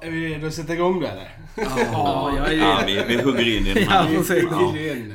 Ja, 0.00 0.06
är 0.06 0.10
vi 0.10 0.34
redo 0.34 0.46
att 0.46 0.54
sätta 0.54 0.74
igång 0.74 1.00
då 1.00 1.06
eller? 1.06 1.38
Ja, 1.56 2.32
jag 2.36 2.52
är 2.52 2.58
Ja, 2.58 2.82
vi, 2.86 3.16
vi 3.16 3.22
hugger 3.22 3.56
in 3.56 3.66
i 3.66 3.74
den 3.74 3.88
här. 3.88 4.12
Ja, 4.12 4.18
precis. 4.18 4.42
In. 4.42 5.14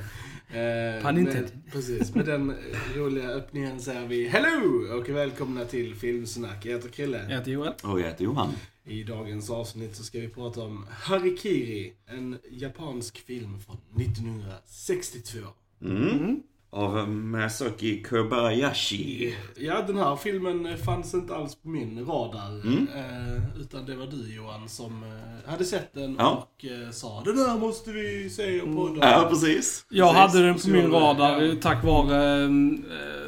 Eh, 0.54 1.02
Pun 1.02 1.24
med-. 1.24 1.52
Precis, 1.72 2.16
med 2.16 2.26
den 2.26 2.56
roliga 2.96 3.30
öppningen 3.30 3.80
säger 3.80 4.08
vi 4.08 4.28
Hello 4.28 4.98
och 4.98 5.10
välkomna 5.10 5.66
till 5.66 5.96
Filmsnack. 5.96 6.66
Jag 6.66 6.72
heter 6.72 6.90
Krille. 6.90 7.26
Jag 7.30 7.38
heter 7.38 7.52
Joel. 7.52 7.74
Och 7.84 8.00
jag 8.00 8.06
heter 8.06 8.24
Johan. 8.24 8.54
I 8.86 9.04
dagens 9.04 9.50
avsnitt 9.50 9.96
så 9.96 10.04
ska 10.04 10.20
vi 10.20 10.30
prata 10.30 10.62
om 10.62 10.86
Harikiri, 10.90 11.94
en 12.08 12.38
japansk 12.52 13.18
film 13.18 13.60
från 13.60 13.78
1962. 14.02 15.40
Mm. 15.82 16.40
Av 16.76 17.10
Masaki 17.10 18.04
Kobayashi. 18.04 19.36
Ja, 19.58 19.82
den 19.88 19.98
här 19.98 20.16
filmen 20.16 20.78
fanns 20.78 21.14
inte 21.14 21.36
alls 21.36 21.56
på 21.56 21.68
min 21.70 22.06
radar. 22.06 22.50
Mm. 22.50 22.88
Eh, 22.96 23.62
utan 23.62 23.86
det 23.86 23.96
var 23.96 24.06
du 24.08 24.36
Johan 24.36 24.70
som 24.70 25.04
eh, 25.04 25.52
hade 25.52 25.66
sett 25.66 25.94
den 25.94 26.16
Ja. 26.20 26.48
och 26.58 26.66
eh, 26.66 26.90
sa 26.92 27.22
Den 27.26 27.38
här 27.38 27.58
måste 27.58 27.92
vi 27.92 28.30
se 28.30 28.62
och 28.62 28.76
podda. 28.76 29.12
Ja, 29.12 29.28
precis. 29.30 29.86
Jag 29.90 30.16
precis. 30.16 30.34
hade 30.34 30.46
den 30.48 30.56
på 30.60 30.70
min 30.70 30.92
radar 30.92 31.42
ja. 31.42 31.54
tack 31.62 31.84
vare, 31.84 32.44
eh, 32.44 32.50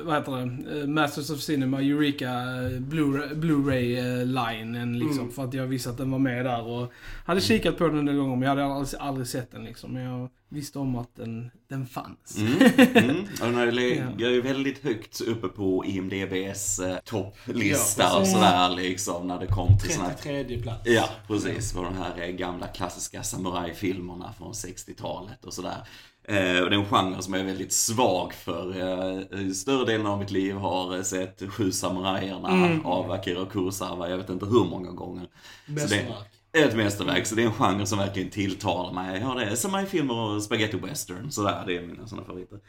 vad 0.03 0.15
heter 0.15 0.31
det, 0.31 0.87
Masters 0.87 1.29
of 1.29 1.39
Cinema, 1.39 1.81
Eureka, 1.81 2.29
eh, 2.29 2.79
Blu- 2.79 3.35
Blu-ray-linen 3.35 4.99
liksom. 4.99 5.19
Mm. 5.19 5.31
För 5.31 5.43
att 5.43 5.53
jag 5.53 5.65
visste 5.67 5.89
att 5.89 5.97
den 5.97 6.11
var 6.11 6.19
med 6.19 6.45
där 6.45 6.67
och 6.67 6.93
hade 7.25 7.41
kikat 7.41 7.77
på 7.77 7.87
den 7.87 7.97
en 7.97 8.05
del 8.05 8.15
gånger 8.15 8.35
men 8.35 8.41
jag 8.41 8.49
hade 8.49 8.65
aldrig, 8.65 8.99
aldrig 9.01 9.27
sett 9.27 9.51
den 9.51 9.63
liksom. 9.65 9.93
Men 9.93 10.03
jag 10.03 10.29
visste 10.55 10.79
om 10.79 10.95
att 10.95 11.15
den, 11.15 11.51
den 11.69 11.85
fanns. 11.87 12.37
Mm, 12.37 12.53
mm. 12.95 13.25
Och 13.41 13.51
den 13.65 13.75
ligger 13.75 14.13
Ja. 14.17 14.29
ju 14.29 14.41
väldigt 14.41 14.83
högt 14.83 15.21
uppe 15.21 15.47
på 15.47 15.85
IMDBs 15.85 16.79
eh, 16.79 16.97
topplista 17.05 18.03
Ja, 18.03 18.19
och 18.19 18.27
sådär 18.27 18.69
liksom 18.69 19.27
när 19.27 19.39
det 19.39 19.47
kom 19.47 19.77
till 19.79 19.91
såna 19.93 20.07
här 20.07 20.15
33 20.15 20.61
plats. 20.61 20.81
Ja, 20.85 21.09
precis. 21.27 21.73
På 21.73 21.83
de 21.83 21.93
här 21.97 22.21
eh, 22.21 22.27
gamla 22.29 22.67
klassiska 22.67 23.23
samurajfilmerna 23.23 24.33
från 24.37 24.51
60-talet 24.53 25.45
och 25.45 25.53
sådär. 25.53 25.77
Eh, 26.27 26.59
och 26.59 26.69
det 26.69 26.75
är 26.75 26.79
en 26.79 26.85
genre 26.85 27.21
som 27.21 27.33
jag 27.33 27.41
är 27.41 27.45
väldigt 27.45 27.73
svag 27.73 28.33
för. 28.33 28.69
Eh, 28.69 29.51
större 29.51 29.85
delen 29.85 30.07
av 30.07 30.19
mitt 30.19 30.31
liv 30.31 30.55
har 30.55 31.03
sett 31.03 31.41
Sju 31.49 31.71
samurajerna 31.71 32.49
Mm. 32.49 32.85
av 32.85 33.11
Akira 33.11 33.45
Kurosawa, 33.45 34.09
jag 34.09 34.17
vet 34.17 34.29
inte 34.29 34.45
hur 34.45 34.63
många 34.65 34.91
gånger. 34.91 35.27
Mästerverk. 35.65 36.31
Ett 36.57 36.75
mästerverk, 36.75 37.25
så 37.25 37.35
det 37.35 37.41
är 37.41 37.45
en 37.45 37.53
genre 37.53 37.85
som 37.85 37.99
verkligen 37.99 38.29
tilltalar 38.29 38.93
mig. 38.93 39.21
Ja, 39.21 39.33
det 39.33 39.45
är 39.45 39.55
samurajfilmer 39.55 40.13
och 40.13 40.43
spaghetti 40.43 40.77
western, 40.77 41.31
sådär, 41.31 41.63
det 41.67 41.77
är 41.77 41.81
mina 41.81 42.07
sådana 42.07 42.27
favoriter. 42.27 42.59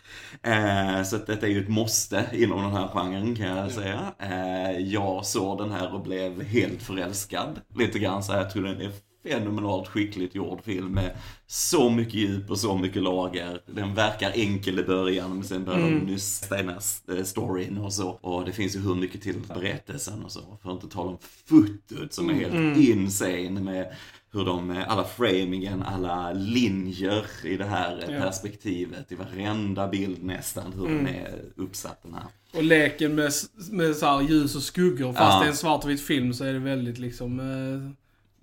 Eh, 0.42 1.02
så 1.02 1.16
att 1.16 1.26
detta 1.26 1.46
är 1.46 1.50
ju 1.50 1.62
ett 1.62 1.68
måste 1.68 2.26
inom 2.32 2.62
den 2.62 2.72
här 2.72 2.88
genren 2.88 3.36
kan 3.36 3.46
jag 3.46 3.72
säga. 3.72 4.14
Eh, 4.18 4.78
jag 4.78 5.26
såg 5.26 5.58
den 5.58 5.70
här 5.70 5.94
och 5.94 6.02
blev 6.02 6.42
helt 6.42 6.82
förälskad. 6.82 7.60
Lite 7.74 7.98
grann 7.98 8.22
så 8.22 8.32
här, 8.32 8.38
jag 8.40 8.50
tror 8.50 8.62
den 8.64 8.80
är 8.80 8.92
fenomenalt 9.30 9.88
skickligt 9.88 10.34
gjord 10.34 10.60
film 10.64 10.86
med 10.92 11.16
så 11.46 11.90
mycket 11.90 12.14
djup 12.14 12.50
och 12.50 12.58
så 12.58 12.76
mycket 12.78 13.02
lager. 13.02 13.60
Den 13.66 13.94
verkar 13.94 14.30
enkel 14.34 14.78
i 14.78 14.82
början 14.82 15.34
men 15.34 15.44
sen 15.44 15.64
börjar 15.64 15.86
Mm. 15.88 16.06
de 16.06 16.12
nysta 16.12 16.56
den 16.56 16.68
här 16.68 16.78
eh, 17.18 17.24
storyn 17.24 17.78
och 17.78 17.92
så. 17.92 18.08
Och 18.08 18.44
det 18.44 18.52
finns 18.52 18.76
ju 18.76 18.80
hur 18.80 18.94
mycket 18.94 19.22
till 19.22 19.36
berättelsen 19.54 20.24
och 20.24 20.32
så. 20.32 20.58
För 20.62 20.70
att 20.70 20.82
inte 20.82 20.94
tala 20.94 21.10
om 21.10 21.18
fotot 21.46 22.12
som 22.12 22.30
är 22.30 22.34
helt 22.34 22.54
Mm. 22.54 22.80
insane 22.82 23.60
med 23.60 23.94
hur 24.32 24.44
de, 24.44 24.70
eh, 24.70 24.90
alla 24.90 25.04
framingen, 25.04 25.82
alla 25.82 26.32
linjer 26.32 27.24
i 27.44 27.56
det 27.56 27.64
här 27.64 28.04
Ja. 28.08 28.20
perspektivet, 28.20 29.12
i 29.12 29.14
varenda 29.14 29.88
bild 29.88 30.24
nästan, 30.24 30.72
hur 30.72 30.86
den 30.88 31.06
är 31.08 31.34
uppsatt 31.56 32.02
den 32.02 32.14
här. 32.14 32.24
Och 32.54 32.62
leken 32.64 33.14
med, 33.14 33.32
med 33.70 33.96
så 33.96 34.06
här 34.06 34.20
ljus 34.22 34.56
och 34.56 34.62
skuggor. 34.62 35.12
Fast 35.12 35.20
Ja. 35.34 35.38
det 35.40 35.46
är 35.46 35.50
en 35.50 35.56
svartvit 35.56 36.00
film 36.00 36.34
så 36.34 36.44
är 36.44 36.52
det 36.52 36.58
väldigt 36.58 36.98
liksom, 36.98 37.40
eh, 37.40 37.90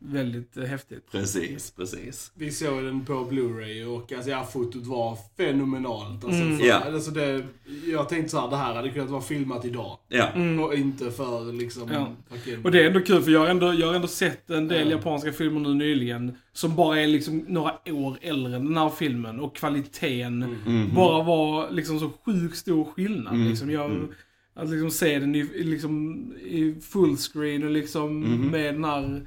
väldigt 0.06 0.58
eh, 0.58 0.64
häftigt. 0.64 1.12
Precis, 1.12 1.72
precis. 1.72 2.32
Vi 2.36 2.52
såg 2.52 2.84
den 2.84 3.06
på 3.06 3.14
Blu-ray 3.14 3.86
och 3.86 4.12
alltså, 4.14 4.30
ja, 4.32 4.44
fotot 4.54 4.86
var 4.86 5.18
fenomenalt. 5.38 6.24
Alltså, 6.26 6.42
Mm. 6.42 6.58
för, 6.58 6.66
Ja. 6.66 6.76
alltså, 6.76 7.12
det, 7.12 7.44
jag 7.86 8.10
tänkte 8.10 8.30
så 8.30 8.40
här, 8.40 8.50
det 8.50 8.56
här 8.58 8.74
hade 8.76 8.90
kunnat 8.90 9.10
vara 9.10 9.22
filmat 9.22 9.66
idag. 9.66 9.98
Ja. 10.10 10.30
Och 10.66 10.74
inte 10.76 11.12
för 11.12 11.54
liksom... 11.54 11.84
Mm. 11.90 11.94
Ja. 12.02 12.56
Och 12.64 12.72
det 12.72 12.82
är 12.84 12.88
ändå 12.88 13.00
kul 13.02 13.22
för 13.22 13.32
jag 13.32 13.40
har 13.40 13.48
ändå, 13.48 13.74
jag 13.74 13.88
har 13.88 13.94
ändå 13.94 14.08
sett 14.08 14.50
en 14.50 14.68
del 14.68 14.90
Ja. 14.90 14.96
japanska 14.98 15.32
filmer 15.32 15.60
nu 15.60 15.74
nyligen. 15.74 16.38
Som 16.54 16.76
bara 16.76 17.02
är 17.02 17.08
liksom 17.08 17.38
några 17.48 17.74
år 17.86 18.18
äldre 18.22 18.56
än 18.56 18.66
den 18.66 18.78
här 18.78 18.90
filmen. 18.90 19.40
Och 19.40 19.56
kvaliteten 19.56 20.40
Mhm. 20.66 20.96
bara 20.96 21.24
var 21.24 21.72
liksom 21.72 22.00
så 22.00 22.10
sjukt 22.26 22.58
stor 22.58 22.86
skillnad. 22.86 23.34
Mm. 23.36 23.48
Liksom 23.50 23.72
jag, 23.72 23.86
Mm. 23.92 24.08
Att 24.56 24.70
liksom 24.70 24.92
se 24.92 25.20
den 25.20 25.36
i, 25.36 25.40
i 25.40 25.64
liksom, 25.64 26.18
i 26.42 26.76
fullscreen 26.82 27.64
och 27.64 27.70
liksom 27.72 28.20
Mhm. 28.20 28.48
med 28.48 28.74
den 28.74 28.84
här 28.84 29.22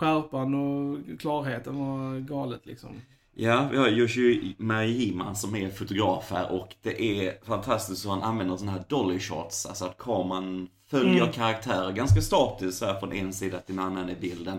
skärpan 0.00 0.54
och 0.54 1.20
klarheten 1.20 1.78
var 1.78 2.20
galet 2.20 2.66
liksom. 2.66 2.90
Ja, 3.34 3.68
vi 3.72 3.76
har 3.78 3.88
Yoshi 3.88 4.54
Maihima 4.58 5.34
som 5.34 5.56
är 5.56 5.70
fotograf 5.70 6.30
här 6.30 6.52
och 6.52 6.74
det 6.82 7.02
är 7.02 7.44
fantastiskt 7.44 8.06
hur 8.06 8.10
han 8.10 8.22
använder 8.22 8.56
sådana 8.56 8.72
här 8.72 8.84
dolly 8.88 9.18
shots, 9.20 9.66
alltså 9.66 9.84
att 9.84 9.98
kameran 9.98 10.68
följer 10.90 11.22
Mm. 11.22 11.32
karaktärer 11.32 11.92
ganska 11.92 12.20
statiskt 12.20 12.78
så 12.78 12.86
här 12.86 13.00
från 13.00 13.12
en 13.12 13.32
sida 13.32 13.58
till 13.58 13.74
en 13.74 13.84
annan 13.84 14.10
i 14.10 14.14
bilden. 14.20 14.58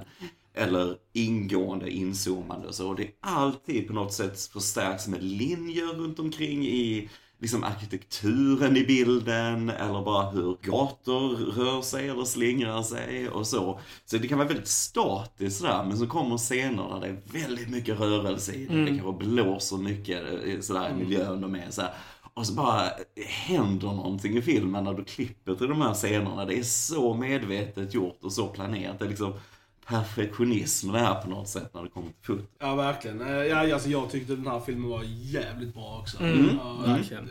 Eller 0.54 0.96
ingående, 1.14 1.92
inzoomande 1.92 2.68
och 2.68 2.76
så. 2.76 2.90
Och 2.90 2.96
det 2.96 3.04
är 3.04 3.12
alltid 3.20 3.88
på 3.88 3.94
något 3.94 4.14
sätt 4.14 4.40
förstärks 4.40 5.08
med 5.08 5.24
linjer 5.24 5.88
runt 5.94 6.20
omkring 6.20 6.66
i 6.66 7.10
liksom 7.42 7.64
arkitekturen 7.64 8.78
i 8.78 8.84
bilden 8.84 9.70
eller 9.70 10.02
bara 10.02 10.30
hur 10.30 10.58
gator 10.62 11.36
rör 11.36 11.82
sig 11.82 12.10
eller 12.10 12.24
slingrar 12.24 12.84
sig 12.84 13.30
och 13.30 13.48
så. 13.48 13.80
Så 14.06 14.18
det 14.18 14.28
kan 14.28 14.38
vara 14.38 14.48
väldigt 14.48 14.68
statiskt 14.68 15.58
sådär, 15.60 15.84
men 15.88 15.98
så 15.98 16.08
kommer 16.08 16.38
scener 16.38 16.90
där 16.90 17.00
det 17.00 17.08
är 17.08 17.44
väldigt 17.44 17.70
mycket 17.70 18.00
rörelse 18.00 18.54
i 18.54 18.66
det. 18.66 18.74
Mm. 18.74 18.86
Det 18.86 19.02
kanske 19.02 19.26
blåser 19.26 19.78
mycket 19.78 20.24
sådär 20.66 20.90
i 20.90 20.94
miljön 20.94 21.42
de 21.42 21.56
är 21.56 21.70
så 21.70 21.82
här. 21.82 21.94
Och 22.34 22.48
så 22.48 22.54
bara 22.54 22.90
händer 23.28 23.88
någonting 23.88 24.38
i 24.38 24.42
filmen 24.42 24.84
när 24.84 24.94
du 24.94 25.04
klipper 25.04 25.56
till 25.56 25.68
de 25.68 25.82
här 25.82 25.94
scenerna. 25.94 26.46
Det 26.46 26.60
är 26.60 26.64
så 26.64 27.14
medvetet 27.14 27.94
gjort 27.94 28.24
och 28.24 28.34
så 28.34 28.48
planerat. 28.48 29.00
Det 29.00 29.06
är 29.06 29.10
liksom 29.10 29.34
perfektionism 29.92 30.92
det 30.92 31.00
här 31.00 31.22
på 31.22 31.30
något 31.30 31.48
sätt 31.48 31.74
när 31.74 31.84
det 31.84 31.90
kommer 31.90 32.08
till 32.08 32.16
fot. 32.38 32.50
Ja, 32.60 32.76
verkligen. 32.76 33.22
Eh, 33.22 33.28
Ja, 33.32 33.74
alltså, 33.74 33.90
jag 33.90 34.10
tyckte 34.10 34.36
den 34.36 34.48
här 34.48 34.60
filmen 34.60 34.90
var 34.90 35.04
jävligt 35.08 35.74
bra 35.74 36.00
också. 36.02 36.24
Mm. 36.24 36.50
Ja, 36.60 36.74
Verkligen. 36.86 37.30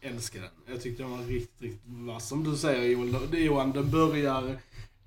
jag 0.00 0.10
älskar 0.12 0.40
den. 0.40 0.50
Jag 0.66 0.80
tyckte 0.82 1.02
den 1.02 1.10
var 1.12 1.18
riktigt, 1.18 1.62
riktigt 1.62 1.80
vass. 1.84 2.28
Som 2.28 2.44
du 2.44 2.56
säger 2.56 2.88
Joel, 2.90 3.16
det- 3.30 3.38
Johan, 3.40 3.72
den 3.72 3.90
börjar 3.90 4.56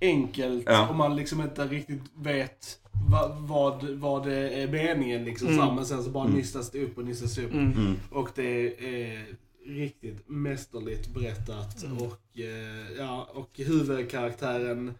enkelt 0.02 0.64
Ja. 0.66 0.88
och 0.90 0.96
man 0.96 1.16
liksom 1.16 1.42
inte 1.42 1.68
riktigt 1.68 2.02
vet 2.16 2.80
vad, 3.12 3.38
vad, 3.38 3.84
vad 3.90 4.26
det 4.26 4.50
är 4.50 4.68
meningen 4.68 5.24
liksom. 5.26 5.48
Mm. 5.48 5.60
Så 5.68 5.72
Men 5.74 5.86
sen 5.86 6.04
så 6.04 6.10
bara 6.10 6.24
Mm. 6.26 6.38
nystas 6.38 6.72
det 6.72 6.84
upp 6.84 6.98
och 6.98 7.06
nystas 7.06 7.38
upp. 7.38 7.54
Mm. 7.54 7.72
Mm. 7.74 7.96
Och 8.12 8.30
det 8.36 8.68
är 9.08 9.26
riktigt 9.68 10.30
mästerligt 10.30 11.08
berättat. 11.14 11.84
Mm. 11.84 11.98
Och, 11.98 12.40
eh, 12.40 12.92
ja, 12.98 13.30
och 13.34 13.50
huvudkaraktären, 13.56 14.94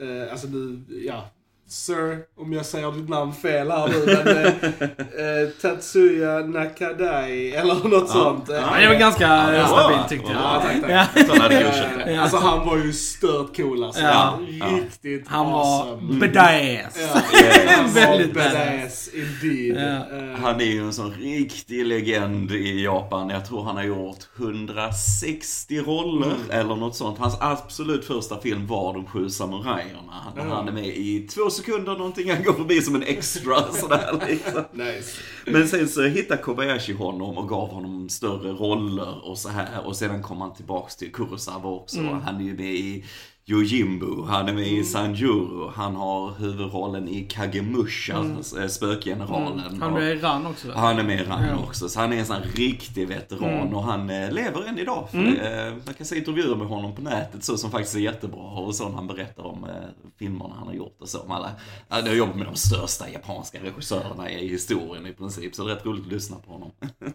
eh, 0.00 0.32
alltså 0.32 0.46
nu, 0.48 0.82
ja, 1.06 1.28
Sir, 1.68 2.18
om 2.38 2.52
jag 2.52 2.66
säger 2.66 2.92
ditt 2.92 3.08
namn 3.08 3.32
fel 3.32 3.70
här 3.70 3.88
nu, 3.88 4.06
men 4.06 4.36
eh, 4.36 4.44
eh, 5.42 5.48
Tatsuya 5.62 6.38
Nakadai, 6.38 7.50
eller 7.54 7.88
något 7.88 8.08
sånt. 8.10 8.44
Ja, 8.48 8.54
Ja, 8.54 8.80
det 8.80 8.88
var 8.88 8.94
ganska 8.94 9.24
Ja, 9.24 9.52
ja. 9.52 9.66
stabilt 9.66 10.08
tyckte 10.08 10.32
jag. 10.32 10.40
Ja, 10.42 10.62
tack, 10.62 10.80
tack. 10.80 10.90
Ja. 12.06 12.10
Eh, 12.12 12.22
Alltså 12.22 12.36
han 12.36 12.66
var 12.66 12.76
ju 12.76 12.92
stört 12.92 13.56
cool 13.56 13.84
alltså. 13.84 14.00
Ja, 14.02 14.38
ja. 14.60 14.66
Riktigt 14.66 15.28
Han 15.28 15.46
var 15.52 15.82
awesome. 15.82 16.20
badass. 16.20 16.98
Ja, 17.14 17.20
Yes. 17.40 17.76
han 17.76 17.84
var 17.84 17.92
Väldigt 18.00 18.34
badass 18.34 19.08
indeed. 19.14 19.76
Ja. 19.76 20.18
Eh, 20.18 20.40
Han 20.42 20.60
är 20.60 20.64
ju 20.64 20.80
en 20.80 20.92
sån 20.92 21.12
riktig 21.12 21.86
legend 21.86 22.52
i 22.52 22.84
Japan. 22.84 23.28
Jag 23.30 23.46
tror 23.46 23.64
han 23.64 23.76
har 23.76 23.84
gjort 23.84 24.18
160 24.38 25.80
roller 25.80 26.34
eller 26.50 26.76
något 26.76 26.96
sånt. 26.96 27.18
Hans 27.18 27.36
absolut 27.40 28.04
första 28.04 28.40
film 28.40 28.66
var 28.66 28.92
De 28.94 29.06
sju 29.06 29.30
samurajerna. 29.30 30.12
Han, 30.12 30.48
Ja. 30.48 30.54
han 30.54 30.68
är 30.68 30.72
med 30.72 30.86
i 30.86 31.26
två 31.34 31.50
sekunder 31.56 31.92
någonting, 31.92 32.30
han 32.30 32.42
går 32.42 32.52
förbi 32.52 32.82
som 32.82 32.94
en 32.94 33.02
extra 33.02 33.72
sådär 33.72 34.26
liksom. 34.28 34.64
Nice. 34.72 35.16
Men 35.44 35.68
sen 35.68 35.88
så 35.88 36.02
hittade 36.02 36.42
Kobayashi 36.42 36.92
honom 36.92 37.38
och 37.38 37.48
gav 37.48 37.68
honom 37.68 38.08
större 38.08 38.52
roller 38.52 39.28
och 39.28 39.38
så 39.38 39.48
här. 39.48 39.86
Och 39.86 39.96
sedan 39.96 40.22
kom 40.22 40.40
han 40.40 40.54
tillbaks 40.54 40.96
till 40.96 41.12
Kurosawa 41.12 41.70
också. 41.70 41.98
Mm. 41.98 42.20
Han 42.20 42.40
är 42.40 42.44
ju 42.44 42.54
med 42.54 42.74
i 42.74 43.04
Yojimbo, 43.48 44.22
han 44.24 44.48
är 44.48 44.52
med 44.52 44.66
i 44.66 44.84
Sanjuro, 44.84 45.70
han 45.74 45.96
har 45.96 46.30
huvudrollen 46.38 47.08
i 47.08 47.24
Kagemusha, 47.24 48.16
mm. 48.18 48.68
spökgeneralen. 48.68 49.60
Mm. 49.66 49.82
Han 49.82 49.96
är 49.96 50.00
med 50.00 50.12
i 50.16 50.20
Run 50.20 50.46
också. 50.46 50.68
Och 50.72 50.80
Han 50.80 50.98
är 50.98 51.02
med 51.02 51.20
i 51.20 51.24
Run 51.24 51.42
Ja. 51.48 51.56
också, 51.58 51.88
så 51.88 52.00
han 52.00 52.12
är 52.12 52.16
en 52.16 52.26
sån 52.26 52.42
riktig 52.42 53.08
veteran 53.08 53.50
Mm. 53.50 53.74
och 53.74 53.82
han 53.82 54.10
eh, 54.10 54.32
lever 54.32 54.68
än 54.68 54.78
idag. 54.78 55.08
För 55.10 55.18
Mm. 55.18 55.34
det, 55.34 55.66
eh, 55.66 55.74
man 55.84 55.94
kan 55.94 56.06
se 56.06 56.18
intervjuer 56.18 56.56
med 56.56 56.66
honom 56.66 56.94
på 56.94 57.02
nätet 57.02 57.44
så 57.44 57.56
som 57.58 57.70
faktiskt 57.70 57.96
är 57.96 58.00
jättebra 58.00 58.40
och 58.42 58.74
så 58.74 58.88
när 58.88 58.94
han 58.94 59.06
berättar 59.06 59.42
om 59.46 59.64
eh, 59.64 59.70
filmerna 60.18 60.54
han 60.58 60.66
har 60.66 60.74
gjort 60.74 60.96
och 61.00 61.08
så. 61.08 61.18
Alla, 61.32 61.50
det 61.88 62.08
har 62.08 62.16
jobbat 62.16 62.36
med 62.36 62.46
de 62.46 62.56
största 62.56 63.10
japanska 63.10 63.62
regissörerna 63.62 64.30
i 64.30 64.48
historien 64.48 65.06
i 65.06 65.12
princip, 65.12 65.54
så 65.54 65.64
det 65.64 65.72
är 65.72 65.74
rätt 65.76 65.86
roligt 65.86 66.06
att 66.06 66.12
lyssna 66.12 66.36
på 66.46 66.52
honom. 66.52 66.70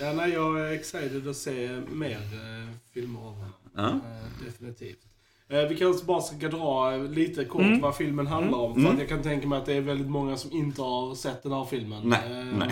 Ja, 0.00 0.12
nej, 0.12 0.30
jag 0.32 0.60
är 0.60 0.72
excited 0.72 1.28
att 1.28 1.36
se 1.36 1.80
mer 1.92 2.16
eh, 2.16 2.74
filmer 2.94 3.20
av 3.20 3.26
honom. 3.34 3.52
Ja. 3.76 3.88
Eh, 3.88 4.44
definitivt. 4.46 4.98
Eh, 5.52 5.68
vi 5.68 5.76
kanske 5.76 6.06
bara 6.06 6.20
ska 6.20 6.48
dra 6.48 6.94
eh, 6.94 7.04
lite 7.04 7.44
kort 7.44 7.60
Mm. 7.62 7.80
vad 7.80 7.96
filmen 7.96 8.26
handlar 8.26 8.58
om. 8.58 8.72
För 8.74 8.80
Mm. 8.80 8.92
att 8.92 8.98
jag 8.98 9.08
kan 9.08 9.22
tänka 9.22 9.46
mig 9.48 9.58
att 9.58 9.66
det 9.66 9.72
är 9.74 9.80
väldigt 9.80 10.10
många 10.10 10.36
som 10.36 10.52
inte 10.52 10.82
har 10.82 11.14
sett 11.14 11.42
den 11.42 11.52
här 11.52 11.64
filmen. 11.64 12.02
Nej, 12.08 12.20
Eh, 12.30 12.46
nej. 12.58 12.70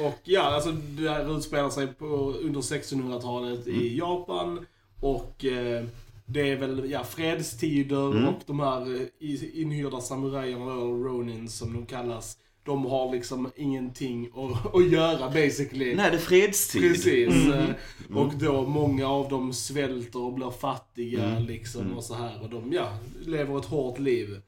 Och 0.06 0.18
ja, 0.24 0.42
alltså 0.42 0.70
det 0.72 1.10
här 1.10 1.36
utspelar 1.38 1.70
sig 1.70 1.86
på, 1.86 2.06
under 2.42 2.60
1600-talet 2.60 3.66
Mm. 3.66 3.80
i 3.80 3.96
Japan. 3.98 4.66
Och 5.00 5.44
eh, 5.44 5.84
det 6.26 6.50
är 6.52 6.56
väl 6.56 6.90
ja, 6.90 7.04
fredstider 7.04 8.10
Mm. 8.12 8.28
och 8.28 8.40
de 8.46 8.60
här 8.60 8.94
eh, 9.20 9.60
inhyrda 9.60 10.00
samurajerna, 10.00 10.64
eller 10.72 11.04
ronins 11.04 11.58
som 11.58 11.72
de 11.72 11.86
kallas. 11.86 12.36
De 12.68 12.86
har 12.86 13.12
liksom 13.12 13.50
ingenting 13.56 14.28
att, 14.34 14.74
att 14.74 14.90
göra 14.90 15.30
basically. 15.30 15.94
Nej, 15.94 16.10
det 16.10 16.16
är 16.16 16.20
fredstid. 16.20 16.82
Precis. 16.82 17.28
Mm. 17.34 17.52
eh, 17.58 18.16
Och 18.16 18.32
då 18.34 18.66
många 18.66 19.06
av 19.08 19.28
dem 19.28 19.52
svälter 19.52 20.22
och 20.22 20.32
blir 20.32 20.50
fattiga 20.50 21.24
Mm. 21.24 21.42
liksom 21.42 21.80
Mm. 21.82 21.96
och 21.96 22.04
så 22.04 22.14
här. 22.14 22.42
Och 22.42 22.50
de, 22.50 22.72
ja, 22.72 22.98
lever 23.26 23.58
ett 23.58 23.64
hårt 23.64 23.98
liv. 23.98 24.40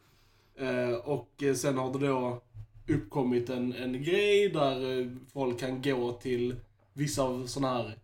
Eh, 0.59 0.95
och 1.05 1.43
eh, 1.43 1.55
sen 1.55 1.79
har 1.79 1.93
det 1.99 2.07
då 2.07 2.43
uppkommit 2.89 3.51
en, 3.51 3.73
en 3.75 4.03
grej 4.03 4.49
där 4.49 5.11
folk 5.33 5.61
kan 5.61 5.83
gå 5.83 6.13
till 6.13 6.55
vissa 6.95 7.23
av 7.23 7.47
sådana 7.47 7.75
här 7.75 7.95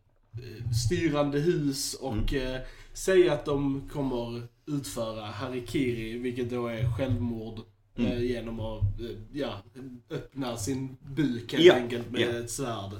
styrande 0.86 1.38
hus 1.38 1.94
och 1.94 2.34
eh, 2.34 2.60
säga 2.92 3.32
att 3.32 3.44
de 3.44 3.82
kommer 3.92 4.42
utföra 4.66 5.24
harikiri, 5.24 6.18
vilket 6.18 6.50
då 6.50 6.66
är 6.66 6.96
självmord. 6.98 7.60
Eh, 7.96 8.04
Mm. 8.06 8.22
Genom 8.24 8.60
att 8.60 9.00
eh, 9.00 9.06
ja, 9.32 9.52
öppna 10.10 10.56
sin 10.56 10.96
buk 11.14 11.52
helt 11.52 11.64
Ja, 11.64 11.74
enkelt 11.74 12.10
med 12.10 12.20
ja. 12.20 12.28
ett 12.40 12.50
svärd. 12.50 12.90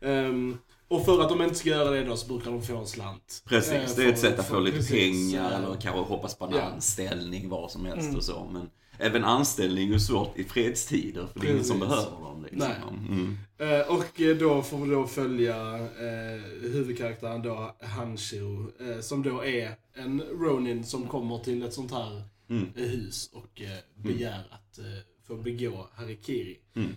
Ehm, 0.00 0.56
och 0.88 1.04
för 1.04 1.20
att 1.22 1.28
de 1.28 1.42
inte 1.42 1.54
ska 1.54 1.68
göra 1.68 1.90
det 1.90 2.04
då 2.04 2.16
så 2.16 2.26
brukar 2.28 2.50
de 2.50 2.62
få 2.62 2.76
en 2.76 2.86
slant. 2.86 3.42
Eh, 3.44 3.48
Precis, 3.48 3.94
det 3.96 4.04
är 4.04 4.08
ett 4.08 4.18
sätt 4.18 4.38
att 4.38 4.46
få 4.46 4.54
för- 4.54 4.60
lite 4.60 4.76
precis, 4.76 4.92
pengar 5.32 5.50
eh, 5.50 5.56
eller 5.58 5.74
kanske 5.80 6.00
hoppas 6.00 6.34
på 6.38 6.44
en 6.44 6.52
Ja. 6.54 6.62
anställning, 6.62 7.48
vad 7.48 7.70
som 7.70 7.84
helst 7.86 8.02
Mm. 8.04 8.16
och 8.16 8.24
så. 8.24 8.48
Men 8.52 8.70
även 8.98 9.24
anställning 9.24 9.92
är 9.94 9.98
svårt 9.98 10.38
i 10.38 10.44
fredstider, 10.44 11.26
för 11.32 11.40
det 11.40 11.46
är 11.46 11.50
ingen 11.52 11.64
som 11.64 11.80
behöver 11.80 12.10
dem. 12.10 12.46
Liksom. 12.50 12.58
Nej. 12.68 13.08
Mm. 13.08 13.38
Eh, 13.80 13.88
och 13.96 14.20
eh, 14.20 14.36
då 14.36 14.62
får 14.62 14.78
vi 14.78 14.90
då 14.90 15.06
följa 15.06 15.74
eh, 15.78 16.40
huvudkaraktären 16.72 17.42
då, 17.42 17.76
Hanshiro, 17.82 18.72
eh, 18.80 19.00
som 19.00 19.22
då 19.22 19.44
är 19.44 19.70
en 19.94 20.20
Ronin 20.22 20.84
som 20.84 21.06
kommer 21.06 21.38
till 21.38 21.62
ett 21.62 21.72
sånt 21.74 21.90
här 21.92 22.22
Mm. 22.50 22.72
eh, 22.76 22.82
hus 22.82 23.30
och 23.32 23.60
eh, 23.60 23.78
begär 23.94 24.42
att 24.50 24.78
eh, 24.78 24.84
få 25.26 25.36
begå 25.36 25.88
harikiri. 25.92 26.58
Mm. 26.74 26.96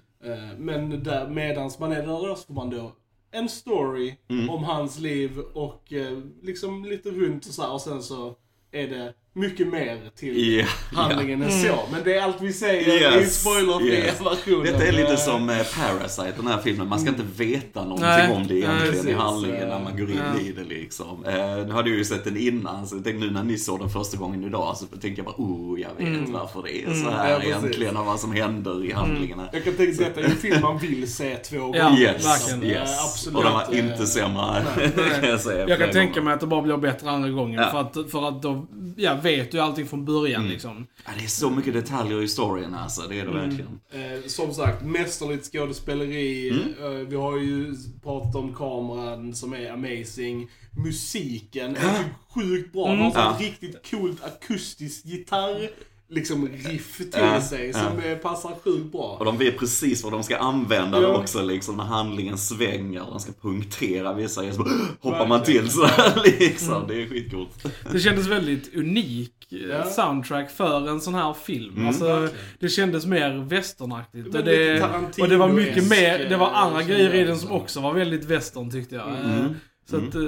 Men 0.58 1.04
där, 1.04 1.28
medans 1.30 1.80
man 1.80 1.92
är 1.92 1.96
där 1.96 2.28
då 2.28 2.36
så 2.36 2.44
får 2.46 2.54
man 2.54 2.70
då 2.70 2.96
en 3.32 3.50
story 3.50 4.16
Mm. 4.28 4.50
om 4.50 4.64
hans 4.64 5.00
liv 5.00 5.40
och 5.40 5.94
liksom 6.42 6.86
lite 6.86 7.12
runt 7.12 7.46
och 7.46 7.54
så 7.54 7.62
här, 7.62 7.74
och 7.74 7.82
sen 7.82 8.04
så 8.04 8.36
är 8.72 8.88
det 8.88 9.14
mycket 9.36 9.68
mer 9.68 9.98
till 10.16 10.60
Ja, 10.60 10.66
handlingen 11.02 11.42
än 11.42 11.52
så. 11.52 11.80
Men 11.92 12.04
det 12.04 12.18
är 12.18 12.22
allt 12.24 12.42
vi 12.42 12.54
säger 12.54 13.14
i 13.14 13.20
Yes, 13.20 13.42
spoilerfria 13.42 14.06
yes. 14.06 14.22
versionen. 14.22 14.64
Detta 14.66 14.86
är 14.86 14.92
lite 14.92 15.12
Eh, 15.14 15.18
som 15.18 15.50
eh, 15.50 15.56
Parasite, 15.58 16.34
den 16.38 16.48
här 16.48 16.58
filmen. 16.64 16.88
Man 16.88 17.00
ska 17.00 17.10
inte 17.10 17.24
veta 17.38 17.82
någonting 17.84 18.06
Nej, 18.08 18.32
om 18.32 18.48
det 18.48 18.54
nej, 18.54 18.64
egentligen 18.64 18.94
i 18.94 18.98
precis. 18.98 19.16
handlingen 19.16 19.70
när 19.70 19.80
man 19.80 19.98
går 19.98 20.12
in 20.12 20.20
Ja. 20.34 20.40
i 20.42 20.52
det 20.52 20.64
liksom. 20.64 21.26
Eh, 21.26 21.34
nu 21.68 21.72
hade 21.74 21.90
jag 21.90 21.98
ju 21.98 22.06
sett 22.06 22.24
den 22.24 22.38
innan, 22.38 22.88
så 22.88 22.96
jag 22.96 23.04
tänkte 23.04 23.26
nu 23.26 23.32
när 23.32 23.44
ni 23.44 23.58
såg 23.58 23.80
den 23.80 23.90
första 23.90 24.18
gången 24.18 24.44
idag 24.44 24.78
så 24.78 24.86
tänkte 24.86 25.10
jag 25.10 25.26
bara, 25.26 25.36
oh, 25.38 25.80
jag 25.82 25.90
vet 25.98 26.08
Mm. 26.08 26.32
varför 26.32 26.64
det 26.64 26.82
är 26.82 26.86
Mm, 26.88 27.00
så 27.04 27.06
ja, 27.10 27.16
här 27.18 27.40
precis. 27.40 27.56
egentligen 27.56 27.98
och 27.98 28.06
vad 28.06 28.20
som 28.20 28.32
händer 28.32 28.86
i 28.86 28.92
handlingarna. 28.92 29.50
Jag 29.54 29.64
kan 29.64 29.74
tänka 29.74 29.92
att 29.92 30.16
detta 30.16 30.20
är 30.28 30.32
en 30.32 30.38
film 30.38 30.62
man 30.62 30.78
vill 30.78 31.14
se 31.14 31.36
två 31.38 31.60
gånger. 31.60 31.80
Ja, 31.80 31.98
Yes, 31.98 32.26
verkligen. 32.26 32.64
Eh, 32.64 32.70
yes. 32.82 33.00
absolut. 33.06 33.38
Och 33.38 33.44
den 33.44 33.54
var 33.54 33.66
eh, 33.72 33.80
inte 33.80 34.08
sämre, 34.08 34.64
nej. 34.78 34.92
kan 35.22 35.30
jag 35.30 35.40
säga. 35.42 35.70
Jag 35.70 35.80
kan 35.80 35.92
tänka 35.92 36.22
mig 36.22 36.34
att 36.34 36.40
det 36.40 36.48
bara 36.48 36.62
blir 36.62 36.78
bättre 36.78 37.10
andra 37.10 37.30
gången. 37.30 37.62
Ja. 37.62 37.70
För, 37.72 38.02
att, 38.02 38.12
för 38.12 38.28
att 38.28 38.42
då 38.42 38.66
ja, 38.98 39.18
vet 39.24 39.52
du 39.52 39.60
allting 39.60 39.86
från 39.88 40.06
början 40.06 40.42
Mm. 40.42 40.52
liksom. 40.54 40.88
Ja, 41.06 41.12
det 41.18 41.24
är 41.24 41.28
så 41.28 41.50
mycket 41.50 41.74
detaljer 41.74 42.22
i 42.24 42.28
storyn 42.28 42.74
alltså, 42.74 43.02
det 43.02 43.20
är 43.20 43.26
det 43.26 43.32
Mm. 43.32 43.50
verkligen. 43.50 43.80
Eh, 43.92 44.28
som 44.28 44.54
sagt, 44.54 44.86
mästerligt 44.86 45.52
skådespeleri. 45.52 46.50
Mm. 46.50 46.74
Eh, 47.02 47.08
vi 47.08 47.16
har 47.16 47.38
ju 47.38 47.76
pratat 48.04 48.36
om 48.36 48.54
kameran 48.56 49.36
som 49.36 49.54
är 49.54 49.72
amazing. 49.72 50.50
Musiken 50.86 51.76
är 51.76 51.80
typ 52.04 52.14
sjukt 52.36 52.74
bra. 52.74 52.88
Mm. 52.90 53.00
Har 53.02 53.12
Ja. 53.16 53.38
riktigt 53.40 53.90
coolt 53.92 54.24
akustiskt 54.24 55.06
gitarr 55.06 55.70
liksom 56.10 56.48
riff 56.48 56.98
till 56.98 57.10
Ja, 57.14 57.42
sig 57.42 57.68
ja. 57.68 57.80
som 57.80 58.00
eh, 58.00 58.18
passar 58.18 58.56
sjukt 58.64 58.92
bra. 58.92 59.16
Och 59.20 59.26
de 59.26 59.38
vet 59.38 59.58
precis 59.60 60.04
vad 60.04 60.14
de 60.14 60.24
ska 60.24 60.38
använda 60.38 61.02
Ja. 61.02 61.08
det 61.08 61.14
också 61.18 61.42
liksom 61.44 61.78
när 61.78 61.84
handlingen 61.84 62.38
svänger. 62.38 63.00
De 63.00 63.20
ska 63.20 63.32
punktera 63.42 64.14
vissa 64.14 64.42
grejer, 64.42 64.54
så 64.56 64.68
hoppar 65.10 65.28
man 65.28 65.44
till 65.44 65.70
sådär 65.70 66.22
liksom. 66.40 66.76
Mm. 66.76 66.88
Det 66.88 67.02
är 67.04 67.08
skitcoolt. 67.08 67.66
Det 67.92 68.00
kändes 68.00 68.28
väldigt 68.28 68.76
unik 68.76 69.34
eh, 69.52 69.58
Ja. 69.70 69.84
soundtrack 69.86 70.52
för 70.52 70.88
en 70.90 71.02
sån 71.02 71.16
här 71.16 71.34
film. 71.34 71.76
Mm. 71.76 71.88
Alltså, 71.88 72.28
det 72.60 72.70
kändes 72.70 73.06
mer 73.06 73.38
westernaktigt. 73.50 74.36
Och 74.36 74.44
det, 74.44 74.84
och 75.22 75.30
det 75.30 75.38
var 75.38 75.50
mycket 75.50 75.90
mer, 75.90 76.30
det 76.30 76.38
var 76.38 76.48
eh, 76.52 76.58
andra 76.58 76.84
grejer 76.84 77.14
i 77.14 77.24
den 77.24 77.38
som 77.38 77.52
också. 77.52 77.82
var 77.82 77.94
väldigt 77.94 78.26
western 78.26 78.72
tyckte 78.72 78.96
jag. 78.96 79.08
Mm. 79.10 79.54
Så 79.86 79.96
Mm. 79.98 80.08
att 80.10 80.16
eh, 80.16 80.22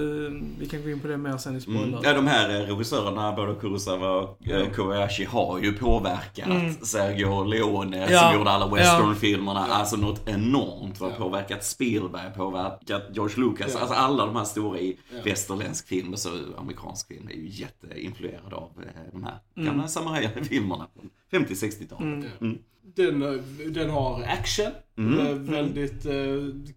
vi 0.60 0.66
kan 0.72 0.84
gå 0.84 0.90
in 0.90 1.00
på 1.00 1.08
det 1.08 1.18
mer 1.18 1.38
sen 1.38 1.56
i 1.56 1.62
spoiler. 1.62 1.84
Mm. 1.88 2.00
Ja, 2.04 2.14
de 2.14 2.28
här 2.28 2.50
eh, 2.50 2.66
regissörerna, 2.66 3.32
både 3.32 3.56
Kurosawa 3.56 4.12
och 4.12 4.48
eh, 4.48 4.70
Kobayashi, 4.72 5.24
har 5.26 5.60
ju 5.60 5.74
påverkat 5.74 6.46
Mm. 6.48 6.74
Sergio 6.74 7.44
Leone 7.44 8.08
Ja. 8.12 8.20
som 8.20 8.38
gjorde 8.40 8.50
alla 8.50 8.76
westernfilmerna. 8.76 9.60
Alltså 9.60 9.96
något 9.98 10.30
enormt. 10.30 11.00
Vad 11.00 11.12
Ja. 11.12 11.16
påverkat 11.16 11.64
Spielberg, 11.66 12.34
påverkat 12.38 13.04
George 13.14 13.36
Lucas. 13.38 13.72
Ja. 13.74 13.80
Alltså 13.80 13.96
alla 13.96 14.26
de 14.26 14.36
här 14.36 14.44
stora 14.44 14.80
i 14.80 14.98
Ja. 15.16 15.22
västerländsk 15.26 15.88
film 15.88 16.14
och 16.14 16.20
så 16.20 16.30
amerikansk 16.58 17.08
film 17.08 17.28
är 17.28 17.34
ju 17.34 17.48
jätteinfluerade 17.50 18.56
av 18.56 18.72
eh, 18.78 19.12
de 19.12 19.24
här 19.24 19.40
Mm. 19.58 19.66
gamla 19.68 19.88
samurajfilmerna 19.88 20.88
från 20.94 21.10
50-60-talet. 21.32 22.26
Mm. 22.42 22.58
Mm. 23.00 23.20
Den, 23.20 23.74
den 23.74 23.90
har 23.90 24.24
action. 24.24 24.72
Mm. 24.98 25.20
Eh, 25.28 25.34
väldigt 25.34 26.06
eh, 26.06 26.14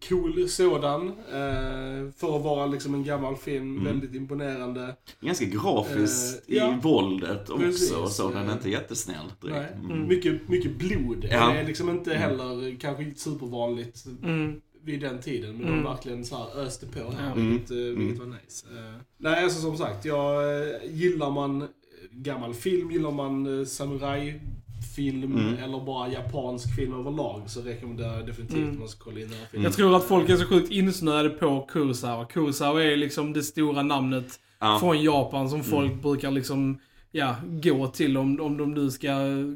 cool 0.08 0.48
sådan. 0.48 1.08
Eh, 1.08 2.10
för 2.16 2.36
att 2.36 2.42
vara 2.44 2.66
liksom 2.66 2.94
en 2.94 3.04
gammal 3.04 3.36
film. 3.36 3.70
Mm. 3.72 3.84
Väldigt 3.84 4.14
imponerande. 4.14 4.96
Ganska 5.20 5.44
grafiskt 5.44 6.48
Eh, 6.50 6.56
ja. 6.56 6.74
i 6.74 6.80
våldet 6.82 7.50
också, 7.50 7.62
Precis, 7.64 8.14
så 8.16 8.30
den 8.30 8.48
är 8.48 8.52
inte 8.52 8.70
jättesnäll 8.70 9.32
direkt. 9.42 9.74
Mm. 9.74 10.08
Mycket, 10.08 10.48
mycket 10.48 10.78
blod. 10.78 11.26
Ja. 11.30 11.46
Det 11.52 11.58
är 11.60 11.66
liksom 11.66 11.88
inte 11.90 12.14
Mm. 12.14 12.22
heller 12.22 12.76
kanske 12.80 13.12
supervanligt 13.16 14.06
Mm. 14.22 14.60
vid 14.84 15.00
den 15.00 15.20
tiden. 15.20 15.56
Men 15.56 15.66
Mm. 15.66 15.76
de 15.76 15.84
verkligen 15.90 16.24
så 16.24 16.36
här 16.36 16.60
öste 16.60 16.86
på 16.86 16.98
här, 17.10 17.28
Ja. 17.28 17.34
vilket, 17.42 17.70
vilket 17.70 18.18
var 18.18 18.26
nice. 18.26 18.66
Eh, 18.76 19.00
nej, 19.18 19.44
alltså 19.44 19.60
som 19.60 19.76
sagt, 19.78 20.04
jag 20.04 20.42
gillar 20.90 21.30
man 21.30 21.68
gammal 22.10 22.54
film, 22.54 22.90
gillar 22.90 23.10
man 23.10 23.60
eh, 23.60 23.64
samurajfilm 24.98 25.36
Mm. 25.36 25.54
eller 25.64 25.84
bara 25.84 26.08
japansk 26.08 26.74
film 26.76 26.94
överlag 26.94 27.42
så 27.46 27.60
rekommenderar 27.60 28.16
jag 28.16 28.26
definitivt 28.26 28.56
Mm. 28.58 28.70
att 28.72 28.78
man 28.78 28.88
ska 28.88 29.04
kolla 29.04 29.20
in 29.20 29.28
den 29.28 29.38
här 29.38 29.46
filmen. 29.50 29.64
Jag 29.64 29.72
tror 29.72 29.96
att 29.96 30.04
folk 30.04 30.28
är 30.28 30.36
så 30.36 30.44
sjukt 30.44 30.72
insnöade 30.72 31.30
på 31.30 31.66
Kurosawa. 31.68 32.24
Kurosawa 32.24 32.84
är 32.84 32.96
liksom 32.96 33.32
det 33.32 33.42
stora 33.42 33.82
namnet 33.82 34.40
Ja. 34.60 34.76
från 34.80 35.02
Japan 35.02 35.48
som 35.50 35.64
folk 35.64 35.90
Mm. 35.90 36.00
brukar 36.02 36.30
liksom, 36.30 36.78
ja, 37.12 37.34
gå 37.62 37.86
till 37.86 38.16
om, 38.16 38.40
om 38.40 38.56
de 38.56 38.74
nu 38.74 38.90
ska 38.90 39.08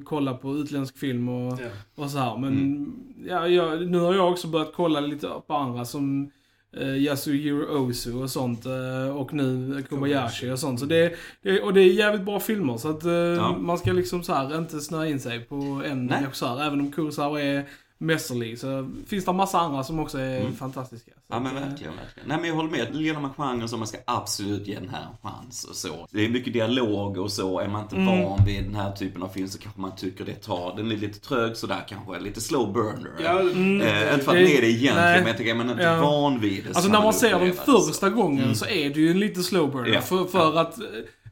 kolla 0.05 0.35
på 0.35 0.55
utländsk 0.57 0.99
film 0.99 1.29
och, 1.29 1.53
Ja. 1.61 2.03
och 2.05 2.11
så 2.11 2.19
här. 2.19 2.39
Men 2.39 2.53
Mm. 2.53 2.93
ja, 3.29 3.49
jag, 3.49 3.91
nu 3.91 3.99
har 3.99 4.15
jag 4.15 4.31
också 4.33 4.49
börjat 4.49 4.73
kolla 4.75 5.01
lite 5.01 5.29
på 5.47 5.55
andra 5.55 5.85
som 5.85 6.31
eh, 6.77 6.97
Yasuhiro 6.97 7.79
Ozu 7.79 8.13
och 8.13 8.31
sånt. 8.31 8.67
Eh, 8.67 9.17
och 9.17 9.33
nu 9.33 9.83
Kobayashi 9.89 10.51
och 10.51 10.59
sånt. 10.59 10.81
Så 10.81 10.87
det, 10.87 11.15
det, 11.43 11.61
och 11.61 11.75
det 11.75 11.81
är 11.81 11.93
jävligt 11.93 12.25
bra 12.25 12.41
filmer. 12.41 12.77
Så 12.77 12.91
att 12.91 13.05
eh, 13.05 13.59
man 13.59 13.79
ska 13.79 13.93
liksom 13.93 14.23
så 14.23 14.35
här 14.35 14.59
inte 14.59 14.81
snöa 14.81 15.07
in 15.07 15.21
sig 15.21 15.41
på 15.41 15.83
en 15.87 16.09
regissör. 16.09 16.63
Även 16.63 16.81
om 16.81 16.93
Kurosawa 16.93 17.43
är 17.43 17.65
mästerlig 18.03 18.59
så 18.59 18.91
finns 19.07 19.25
det 19.25 19.33
massa 19.33 19.59
andra 19.61 19.85
som 19.85 19.99
också 20.01 20.19
är 20.19 20.41
Mm. 20.41 20.57
fantastiska. 20.57 21.11
Så 21.11 21.19
Ja 21.29 21.41
men 21.41 21.57
eh, 21.57 21.69
verkligen, 21.69 21.97
verkligen. 21.97 22.29
Nej 22.29 22.39
men 22.41 22.49
jag 22.49 22.55
håller 22.57 22.71
med. 22.71 22.95
Gillar 22.95 23.21
man 23.21 23.31
genren 23.37 23.69
så 23.69 23.77
man 23.77 23.87
ska 23.87 23.99
absolut 24.07 24.67
ge 24.67 24.75
den 24.75 24.89
här 24.89 25.01
en 25.03 25.31
chans 25.31 25.65
och 25.65 25.77
så. 25.77 26.07
Det 26.11 26.25
är 26.25 26.29
mycket 26.29 26.53
dialog 26.53 27.19
och 27.19 27.33
så. 27.33 27.59
Är 27.61 27.69
man 27.69 27.83
inte 27.83 27.97
Mm. 27.97 28.23
van 28.25 28.45
vid 28.47 28.65
den 28.65 28.75
här 28.75 28.93
typen 28.93 29.23
av 29.23 29.29
film 29.29 29.49
så 29.49 29.59
kanske 29.59 29.81
man 29.81 29.97
tycker 29.97 30.25
det 30.25 30.35
tar, 30.35 30.77
den 30.77 30.93
är 30.93 30.97
lite 30.97 31.21
trög 31.21 31.57
sådär 31.57 31.85
kanske. 31.89 32.19
Lite 32.21 32.41
slow 32.41 32.73
burner. 32.73 33.11
Ja, 33.25 33.41
Mm. 33.41 33.81
Eh, 33.81 34.13
inte 34.15 34.25
för 34.25 34.33
att 34.33 34.39
Det- 34.39 34.57
är 34.59 34.61
det 34.61 34.69
egentligen, 34.71 34.95
nej. 34.97 35.19
men 35.19 35.27
jag 35.29 35.37
tycker 35.39 35.51
är 35.51 35.55
man 35.55 35.71
inte 35.71 35.83
Ja. 35.83 36.01
van 36.01 36.41
vid 36.41 36.65
det 36.65 36.73
så 36.73 36.79
Alltså 36.79 36.93
när 36.93 37.03
man 37.03 37.13
ser 37.15 37.31
den 37.39 37.49
det 37.49 37.55
så. 37.67 37.81
första 37.83 38.11
gången 38.11 38.43
Mm. 38.45 38.55
så 38.55 38.67
är 38.67 38.91
det 38.91 39.01
ju 39.01 39.11
en 39.11 39.19
lite 39.21 39.43
slow 39.43 39.73
burner. 39.73 39.89
Ja. 39.95 40.01
För, 40.01 40.25
för, 40.25 40.57
att, 40.59 40.79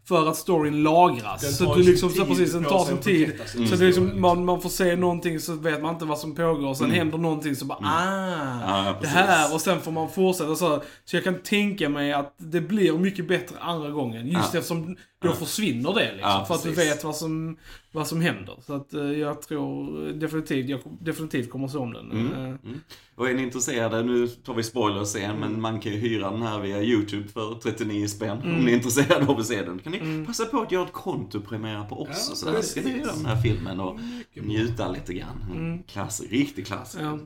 för 0.09 0.29
att 0.29 0.37
storyn 0.37 0.83
lagras. 0.83 1.57
Så 1.59 1.71
att 1.71 1.77
du 1.77 1.83
liksom, 1.83 2.11
så 2.11 2.25
precis, 2.25 2.53
den 2.53 2.65
tar 2.65 2.85
sin 2.85 2.95
att 2.95 3.03
tid. 3.03 3.29
Mm. 3.29 3.39
Så 3.47 3.61
historia, 3.61 3.87
liksom, 3.87 4.21
man, 4.21 4.45
man 4.45 4.61
får 4.61 4.69
se 4.71 4.97
någonting 4.97 5.41
så 5.41 5.55
vet 5.55 5.83
man 5.83 5.95
inte 5.95 6.05
vad 6.05 6.19
som 6.19 6.35
pågår. 6.35 6.75
Sen 6.75 6.87
Mm. 6.87 6.99
händer 6.99 7.19
någonting 7.19 7.57
så 7.57 7.65
bara 7.65 7.79
ah, 7.83 8.87
Ja, 8.87 8.99
det 9.01 9.07
här. 9.07 9.55
Och 9.55 9.61
sen 9.61 9.81
får 9.81 9.93
man 9.93 10.09
fortsätta 10.11 10.55
så. 10.57 10.83
Så 11.05 11.17
jag 11.17 11.25
kan 11.25 11.43
tänka 11.43 11.89
mig 11.89 12.13
att 12.13 12.35
det 12.39 12.61
blir 12.61 12.93
mycket 12.93 13.29
bättre 13.29 13.57
andra 13.61 13.91
gången. 13.91 14.27
Just 14.27 14.55
Ja. 14.55 14.59
eftersom 14.59 14.97
då 15.23 15.33
försvinner 15.33 15.95
det 15.95 16.13
liksom. 16.13 16.31
Ja, 16.31 16.45
för 16.49 16.55
att 16.55 16.63
du 16.63 16.71
vet 16.71 17.05
vad 17.05 17.17
som, 17.17 17.57
vad 17.93 18.07
som 18.07 18.21
händer. 18.21 18.57
Så 18.67 18.75
att 18.75 18.95
uh, 18.95 19.19
jag 19.19 19.43
tror 19.43 20.07
definitivt, 20.13 20.69
jag 20.69 20.81
definitivt 21.01 21.51
kommer 21.51 21.69
se 21.69 21.79
om 21.79 21.93
den. 21.93 22.11
Mm. 22.11 22.33
Uh, 22.33 22.39
mm. 22.39 22.81
Och 23.15 23.29
är 23.29 23.35
ni 23.35 23.43
intresserade, 23.43 24.03
nu 24.03 24.29
tar 24.29 24.55
vi 24.55 24.63
spoilers 24.63 25.17
mm. 25.17 25.37
men 25.37 25.61
man 25.61 25.81
kan 25.81 25.93
ju 25.93 25.99
hyra 25.99 26.31
den 26.31 26.43
här 26.43 26.61
via 26.61 26.83
YouTube 26.83 27.29
för 27.29 27.55
39 27.55 28.09
spänn. 28.09 28.39
Mm. 28.39 28.57
Om 28.57 28.65
ni 28.65 28.73
är 28.73 28.77
intresserade 28.77 29.27
av 29.27 29.41
att 29.41 29.47
se 29.47 29.63
den. 29.63 29.79
Kan 29.79 29.93
ni 29.93 29.99
mm. 29.99 30.27
passa 30.27 30.45
på 30.45 30.61
att 30.61 30.73
göra 30.73 30.85
ett 30.85 30.93
konto 30.93 31.41
premiera 31.41 31.85
på 31.85 32.03
oss. 32.03 32.27
Ja, 32.31 32.37
så 32.37 32.51
där 32.51 32.63
ska 32.63 32.81
ni 32.81 32.99
göra 32.99 33.13
den 33.13 33.27
här 33.27 33.43
filmen 33.43 33.81
och 33.81 33.99
njuta 34.35 34.89
lite 34.91 35.15
grann. 35.15 35.45
Mm. 35.51 35.83
Klass, 35.83 36.23
riktig 36.31 36.67
klassiker. 36.67 37.05
Ja. 37.05 37.19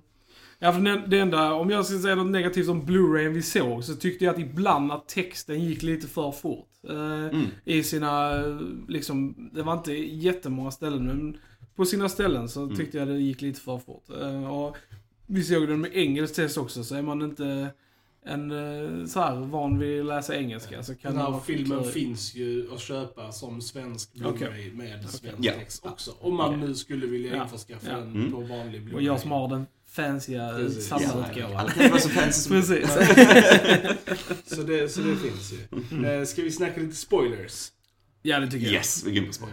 Ja, 0.58 0.72
för 0.72 1.08
det 1.08 1.18
enda, 1.18 1.52
om 1.52 1.70
jag 1.70 1.86
ska 1.86 1.98
säga 1.98 2.14
något 2.14 2.26
negativt 2.26 2.68
om 2.68 2.82
Blu-ray 2.82 3.28
vi 3.28 3.42
såg, 3.42 3.84
så 3.84 3.94
tyckte 3.94 4.24
jag 4.24 4.34
att 4.34 4.40
ibland 4.40 4.92
att 4.92 5.08
texten 5.08 5.64
gick 5.64 5.82
lite 5.82 6.06
för 6.06 6.32
fort. 6.32 6.68
Eh, 6.88 7.24
mm. 7.24 7.46
I 7.64 7.82
sina, 7.82 8.42
liksom, 8.88 9.50
det 9.54 9.62
var 9.62 9.72
inte 9.72 9.92
jättemånga 9.92 10.70
ställen, 10.70 11.06
men 11.06 11.36
på 11.76 11.84
sina 11.84 12.08
ställen 12.08 12.48
så 12.48 12.62
mm. 12.62 12.76
tyckte 12.76 12.98
jag 12.98 13.08
det 13.08 13.18
gick 13.18 13.42
lite 13.42 13.60
för 13.60 13.78
fort. 13.78 14.10
Eh, 14.20 14.54
och 14.54 14.76
vi 15.26 15.42
såg 15.42 15.68
den 15.68 15.80
med 15.80 15.90
engelskt 15.94 16.36
test 16.36 16.58
också, 16.58 16.84
så 16.84 16.94
är 16.94 17.02
man 17.02 17.22
inte 17.22 17.70
en 18.24 18.50
eh, 18.50 19.06
så 19.06 19.20
här 19.20 19.36
van 19.36 19.78
vid 19.78 20.00
att 20.00 20.06
läsa 20.06 20.36
engelska 20.36 20.82
så 20.82 20.94
kan 20.94 21.14
Den 21.14 21.22
här 21.22 21.40
filmen 21.40 21.82
kul. 21.82 21.92
finns 21.92 22.34
ju 22.34 22.72
att 22.74 22.80
köpa 22.80 23.32
som 23.32 23.60
svensk 23.60 24.14
Blu-ray 24.14 24.34
okay. 24.34 24.72
med 24.72 24.98
okay. 24.98 25.10
svensk 25.10 25.44
yeah. 25.44 25.58
text 25.58 25.86
också. 25.86 26.12
Om 26.20 26.36
man 26.36 26.60
nu 26.60 26.74
skulle 26.74 27.06
vilja 27.06 27.42
införskaffa 27.42 27.90
ja. 27.90 27.96
den 27.96 28.10
mm. 28.10 28.32
på 28.32 28.40
vanlig 28.40 28.82
Blu-ray. 28.82 28.94
Och 28.94 29.02
jag 29.02 29.20
som 29.20 29.30
har 29.30 29.48
den 29.48 29.66
fancya 29.94 30.70
samlarutgåvan. 30.70 31.56
Alla 31.56 31.70
kan 31.70 31.90
vara 31.90 32.00
så 32.00 32.08
fancy 32.08 32.50
Precis. 32.50 32.88
så, 34.46 34.62
det, 34.62 34.88
så 34.88 35.00
det 35.00 35.16
finns 35.16 35.52
ju. 35.52 35.58
Mm. 35.92 36.26
Ska 36.26 36.42
vi 36.42 36.50
snacka 36.50 36.80
lite 36.80 36.96
spoilers? 36.96 37.70
Ja, 38.26 38.40
det 38.40 38.50
tycker 38.50 38.66
jag. 38.66 38.74
Yes, 38.74 39.04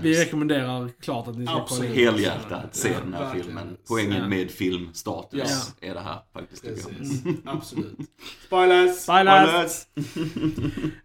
vi 0.01 0.21
rekommenderar 0.21 0.89
klart 1.01 1.27
att 1.27 1.37
ni 1.37 1.45
ska 1.45 1.65
kolla 1.65 1.85
in 1.85 1.93
Helhjärtat 1.93 2.75
se 2.75 2.89
den 3.03 3.13
här 3.13 3.23
verkligen. 3.23 3.45
filmen. 3.45 3.77
Poängen 3.87 4.29
med 4.29 4.51
filmstatus 4.51 5.73
ja. 5.81 5.89
är 5.89 5.93
det 5.93 5.99
här 5.99 6.19
faktiskt. 6.33 6.65
Mm. 6.65 7.37
Absolut. 7.45 7.97
Spoilers! 8.45 8.97
Spoilers! 8.97 9.71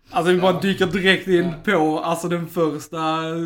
alltså 0.11 0.33
vi 0.33 0.41
bara 0.41 0.61
dyker 0.61 0.87
direkt 0.87 1.29
in 1.29 1.53
på 1.65 2.01
alltså 2.01 2.29
den 2.29 2.49
första 2.49 2.99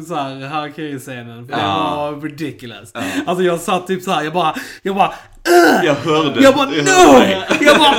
så 0.07 0.15
här 0.15 0.49
harakiri-scenen. 0.49 1.47
För 1.47 1.53
ja. 1.53 1.59
det 1.59 2.17
var 2.17 2.21
ridiculous. 2.21 2.91
Ja. 2.95 3.03
Alltså 3.27 3.45
jag 3.45 3.61
satt 3.61 3.87
typ 3.87 4.03
så 4.03 4.11
här, 4.11 4.23
jag 4.23 4.33
bara, 4.33 4.55
jag 4.83 4.97
bara 4.97 5.15
Uh! 5.49 5.85
Jag 5.85 5.95
hörde. 5.95 6.43
Jag 6.43 6.55
bara 6.55 6.71
no! 6.71 7.25
Jag 7.61 7.79
bara 7.79 7.91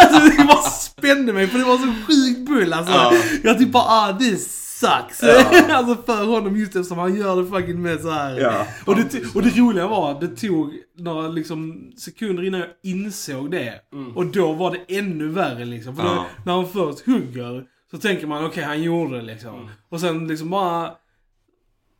alltså, 0.00 0.32
jag 0.38 0.46
bara 0.46 0.62
spände 0.62 1.32
mig 1.32 1.46
för 1.46 1.58
det 1.58 1.64
var 1.64 1.78
så 1.78 1.94
sjukt 2.06 2.48
bull 2.48 2.72
alltså. 2.72 2.92
Ja. 2.92 3.12
Jag 3.42 3.58
typ 3.58 3.72
bara 3.72 3.84
ah 3.84 4.18
this 4.18 4.62
sucks. 4.82 5.22
Ja. 5.22 5.66
alltså 5.76 6.02
för 6.02 6.26
honom 6.26 6.56
just 6.56 6.76
eftersom 6.76 6.98
han 6.98 7.16
gör 7.16 7.42
det 7.42 7.48
fucking 7.48 7.82
med 7.82 8.00
så 8.00 8.10
här. 8.10 8.40
Ja. 8.40 8.66
Och, 8.86 8.96
det, 8.96 9.34
och 9.34 9.42
det 9.42 9.58
roliga 9.58 9.86
var, 9.86 10.20
det 10.20 10.28
tog 10.28 10.72
några 10.98 11.28
liksom 11.28 11.92
sekunder 11.96 12.42
innan 12.42 12.60
jag 12.60 12.68
insåg 12.82 13.50
det. 13.50 13.80
Mm. 13.92 14.16
Och 14.16 14.26
då 14.26 14.52
var 14.52 14.70
det 14.70 14.98
ännu 14.98 15.28
värre 15.28 15.64
liksom. 15.64 15.96
För 15.96 16.04
ja. 16.04 16.14
då, 16.14 16.24
när 16.44 16.52
han 16.52 16.68
först 16.68 17.06
hugger 17.06 17.64
så 17.90 17.98
tänker 17.98 18.26
man 18.26 18.38
okej 18.38 18.48
okay, 18.48 18.64
han 18.64 18.82
gjorde 18.82 19.16
det 19.16 19.22
liksom. 19.22 19.54
Mm. 19.54 19.68
Och 19.88 20.00
sen 20.00 20.28
liksom 20.28 20.50
bara, 20.50 20.92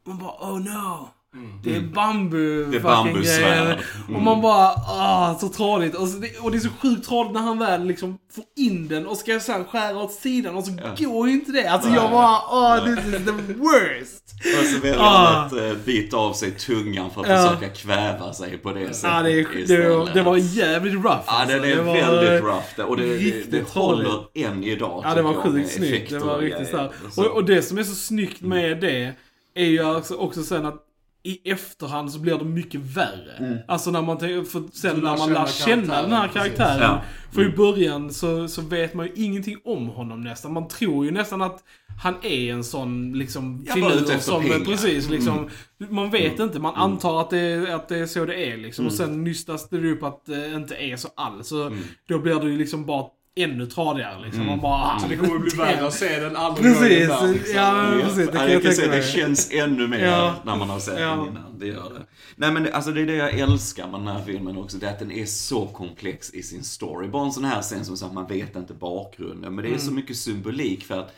man 0.07 0.19
bara 0.19 0.53
oh 0.53 0.61
no. 0.61 1.09
Mm. 1.35 1.51
Det 1.63 1.77
är 1.77 1.81
bambu 1.81 2.65
det 2.65 3.45
är. 3.45 3.65
Mm. 3.65 4.17
Och 4.17 4.23
man 4.23 4.41
bara, 4.41 4.67
ah 4.87 5.39
så 5.41 5.49
tradigt. 5.49 5.95
Och, 5.95 6.09
det, 6.09 6.39
och 6.39 6.51
det 6.51 6.57
är 6.57 6.61
så 6.61 6.69
sjukt 6.83 7.09
tradigt 7.09 7.33
när 7.33 7.41
han 7.41 7.59
väl 7.59 7.85
liksom 7.85 8.19
får 8.35 8.45
in 8.57 8.89
den 8.89 9.07
och 9.07 9.17
ska 9.17 9.41
sen 9.41 9.65
skära 9.65 9.97
åt 9.97 10.13
sidan 10.13 10.57
och 10.57 10.65
så 10.65 10.73
ja. 10.83 11.07
går 11.07 11.29
ju 11.29 11.35
inte 11.35 11.53
det. 11.53 11.67
Alltså 11.67 11.89
Nej. 11.89 11.99
jag 11.99 12.11
bara, 12.11 12.27
ah 12.27 12.79
oh, 12.79 12.85
this 12.85 13.07
is 13.07 13.25
the 13.25 13.53
worst. 13.53 14.23
Och 14.61 14.67
så 14.67 14.81
väljer 14.81 14.99
han 14.99 15.47
att 15.47 15.53
uh, 15.53 15.73
bita 15.85 16.17
av 16.17 16.33
sig 16.33 16.51
tungan 16.51 17.11
för 17.11 17.21
att 17.21 17.29
ja. 17.29 17.49
försöka 17.49 17.75
kväva 17.75 18.33
sig 18.33 18.59
på 18.59 18.73
det 18.73 18.95
sättet. 18.95 19.11
Ja, 19.11 19.23
det, 19.23 19.67
det, 19.67 20.13
det 20.15 20.23
var 20.23 20.37
jävligt 20.37 20.95
rough. 20.95 21.07
Ja, 21.09 21.23
alltså. 21.27 21.59
det 21.59 21.73
är 21.73 21.77
det 21.77 21.83
väldigt 21.83 22.45
rough. 22.45 22.91
Och 22.91 22.97
det, 22.97 23.19
det, 23.19 23.51
det 23.51 23.69
håller 23.69 24.25
än 24.35 24.65
idag. 24.65 25.03
Ja, 25.05 25.15
det 25.15 25.23
var 25.23 25.35
sjukt 25.35 25.73
snyggt. 25.73 26.11
Det 26.11 26.19
var 26.19 26.39
riktigt 26.39 26.69
starkt. 26.69 26.95
Och, 27.19 27.27
och 27.27 27.45
det 27.45 27.63
som 27.63 27.79
är 27.79 27.83
så 27.83 27.95
snyggt 27.95 28.41
med 28.41 28.81
det 28.81 29.13
är 29.55 29.65
ju 29.65 29.83
alltså 29.83 30.15
också 30.15 30.43
sen 30.43 30.67
att 30.67 30.89
i 31.25 31.51
efterhand 31.51 32.13
så 32.13 32.19
blir 32.19 32.39
det 32.39 32.45
mycket 32.45 32.81
värre. 32.81 33.33
Mm. 33.39 33.59
Alltså 33.69 33.91
när 33.91 34.03
man, 34.03 34.19
för 34.19 34.77
sen 34.77 35.01
när 35.01 35.17
man 35.17 35.33
lär 35.33 35.47
känna 35.47 36.03
den 36.03 36.13
här 36.13 36.29
karaktären. 36.29 36.81
Ja. 36.81 37.03
För 37.33 37.41
i 37.43 37.45
mm. 37.45 37.57
början 37.57 38.13
så, 38.13 38.49
så 38.49 38.63
vet 38.63 38.95
man 38.95 39.07
ju 39.07 39.25
ingenting 39.25 39.57
om 39.65 39.89
honom 39.89 40.21
nästan. 40.21 40.53
Man 40.53 40.69
tror 40.69 41.05
ju 41.05 41.11
nästan 41.11 41.43
att 41.43 41.65
han 42.03 42.15
är 42.23 42.53
en 42.53 42.65
sån 42.65 43.13
liksom 43.13 43.67
filur 43.75 44.19
som, 44.19 44.43
pengar. 44.43 44.65
precis 44.65 45.09
liksom. 45.11 45.39
Mm. 45.39 45.95
Man 45.95 46.11
vet 46.11 46.35
mm. 46.35 46.43
inte, 46.43 46.59
man 46.59 46.75
mm. 46.75 46.83
antar 46.83 47.21
att 47.21 47.31
det, 47.31 47.75
att 47.75 47.89
det 47.89 47.99
är 47.99 48.07
så 48.07 48.25
det 48.25 48.53
är 48.53 48.57
liksom. 48.57 48.87
Och 48.87 48.93
mm. 48.93 49.07
sen 49.07 49.25
nystas 49.25 49.69
det 49.69 49.93
upp 49.93 50.03
att 50.03 50.27
det 50.27 50.55
inte 50.55 50.75
är 50.75 50.97
så 50.97 51.09
alls. 51.17 51.49
Så 51.49 51.77
då 52.09 52.19
blir 52.19 52.41
det 52.41 52.51
ju 52.51 52.59
liksom 52.59 52.87
bara 52.87 53.07
ännu 53.35 53.67
tradigare 53.67 54.23
liksom. 54.23 54.41
Mm. 54.41 54.51
Man 54.51 54.61
bara, 54.61 54.75
ah, 54.75 54.99
så 54.99 55.09
det 55.09 55.17
kommer 55.17 55.39
bli 55.39 55.57
värre 55.57 55.87
att 55.87 55.95
se 55.95 56.21
den 56.21 56.37
andra 56.37 56.63
Precis, 56.63 57.09
gången 57.09 57.33
liksom. 57.33 57.55
ja, 57.55 57.93
precis. 58.03 58.27
Det 58.27 58.33
kan 58.33 58.43
jag, 58.43 58.51
jag 58.51 58.63
kan 58.63 58.75
säga, 58.75 58.93
det 58.93 59.03
känns 59.03 59.53
ännu 59.53 59.89
mer 59.89 60.05
ja. 60.05 60.35
när 60.45 60.57
man 60.57 60.71
har 60.71 60.79
sett 60.79 61.01
ja. 61.01 61.11
den 61.11 61.27
innan. 61.27 61.59
Det 61.59 61.67
gör 61.67 61.91
det. 61.95 62.07
Nej 62.37 62.53
men 62.53 62.73
alltså 62.73 62.91
det 62.91 63.01
är 63.01 63.07
det 63.07 63.15
jag 63.15 63.39
älskar 63.39 63.87
med 63.89 64.01
den 64.01 64.09
här 64.09 64.25
filmen 64.25 64.59
också. 64.59 64.77
Det 64.77 64.87
är 64.87 64.91
att 64.91 64.99
den 64.99 65.13
är 65.13 65.27
så 65.27 65.67
komplex 65.67 66.35
i 66.35 66.43
sin 66.43 66.65
story. 66.65 67.09
Bara 67.09 67.25
en 67.25 67.33
sån 67.33 67.45
här 67.45 67.63
scen 67.63 67.85
som 67.85 67.97
sagt, 67.97 68.15
man 68.15 68.27
vet 68.27 68.57
inte 68.57 68.75
bakgrunden. 68.75 69.55
Men 69.55 69.63
det 69.63 69.69
är 69.69 69.75
mm. 69.75 69.81
så 69.81 69.93
mycket 69.93 70.17
symbolik 70.17 70.85
för 70.85 70.99
att 70.99 71.15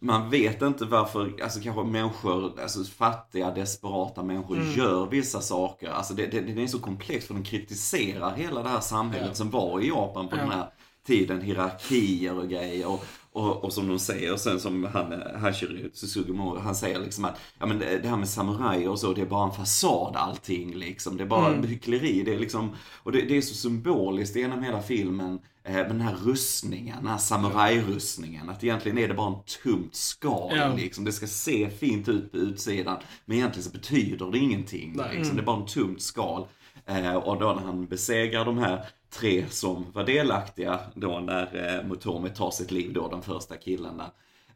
man 0.00 0.30
vet 0.30 0.62
inte 0.62 0.84
varför, 0.84 1.34
alltså 1.42 1.60
kanske 1.60 1.84
människor, 1.84 2.60
alltså 2.60 2.84
fattiga, 2.84 3.50
desperata 3.50 4.22
människor 4.22 4.56
mm. 4.56 4.72
gör 4.72 5.06
vissa 5.06 5.40
saker. 5.40 5.90
Alltså 5.90 6.14
det, 6.14 6.26
det, 6.26 6.40
det, 6.40 6.62
är 6.62 6.66
så 6.66 6.78
komplext 6.78 7.26
för 7.26 7.34
den 7.34 7.44
kritiserar 7.44 8.34
hela 8.36 8.62
det 8.62 8.68
här 8.68 8.80
samhället 8.80 9.28
ja. 9.28 9.34
som 9.34 9.50
var 9.50 9.80
i 9.80 9.88
Japan 9.88 10.28
på 10.28 10.36
ja. 10.36 10.40
den 10.40 10.50
här 10.50 10.66
tiden, 11.08 11.40
hierarkier 11.40 12.38
och 12.38 12.48
grejer. 12.48 12.86
Och, 12.86 13.04
och, 13.32 13.64
och 13.64 13.72
som 13.72 13.88
de 13.88 13.98
säger, 13.98 14.32
och 14.32 14.40
sen 14.40 14.60
som 14.60 14.84
han, 14.84 15.22
Hashiri 15.42 15.90
Susugumo, 15.92 16.58
han 16.58 16.74
säger 16.74 17.00
liksom 17.00 17.24
att, 17.24 17.40
ja 17.58 17.66
men 17.66 17.78
det, 17.78 18.08
här 18.08 18.16
med 18.16 18.28
samurajer 18.28 18.88
och 18.88 18.98
så, 18.98 19.12
det 19.12 19.20
är 19.20 19.26
bara 19.26 19.48
en 19.48 19.54
fasad 19.54 20.16
allting 20.16 20.74
liksom. 20.74 21.16
Det 21.16 21.24
är 21.24 21.28
bara 21.28 21.48
mm. 21.48 21.66
hyckleri. 21.66 22.22
Det 22.22 22.34
är 22.34 22.38
liksom, 22.38 22.76
och 23.02 23.12
det, 23.12 23.20
det 23.20 23.36
är 23.36 23.42
så 23.42 23.54
symboliskt 23.54 24.36
genom 24.36 24.62
hela 24.62 24.82
filmen, 24.82 25.38
eh, 25.64 25.72
med 25.72 25.88
den 25.88 26.00
här 26.00 26.16
rustningen, 26.24 26.96
den 26.98 27.06
här 27.06 27.18
samurajrustningen. 27.18 28.48
Att 28.48 28.64
egentligen 28.64 28.98
är 28.98 29.08
det 29.08 29.14
bara 29.14 29.34
en 29.34 29.42
tumt 29.62 29.94
skal 29.94 30.56
ja. 30.56 30.74
liksom. 30.76 31.04
Det 31.04 31.12
ska 31.12 31.26
se 31.26 31.70
fint 31.70 32.08
ut 32.08 32.32
på 32.32 32.38
utsidan, 32.38 32.96
men 33.24 33.36
egentligen 33.36 33.64
så 33.64 33.70
betyder 33.70 34.30
det 34.30 34.38
ingenting. 34.38 34.88
Liksom. 34.88 35.22
Mm. 35.22 35.36
Det 35.36 35.42
är 35.42 35.46
bara 35.46 35.60
en 35.60 35.66
tumt 35.66 36.00
skal. 36.00 36.46
Eh, 36.86 37.14
och 37.14 37.38
då 37.38 37.52
när 37.52 37.62
han 37.62 37.86
besegrar 37.86 38.44
de 38.44 38.58
här 38.58 38.84
tre 39.10 39.44
som 39.48 39.86
var 39.92 40.04
delaktiga 40.04 40.80
då 40.94 41.20
när 41.20 41.76
eh, 41.76 41.88
Motomi 41.88 42.30
tar 42.30 42.50
sitt 42.50 42.70
liv 42.70 42.92
då, 42.92 43.08
den 43.08 43.22
första 43.22 43.54
där. 43.54 44.10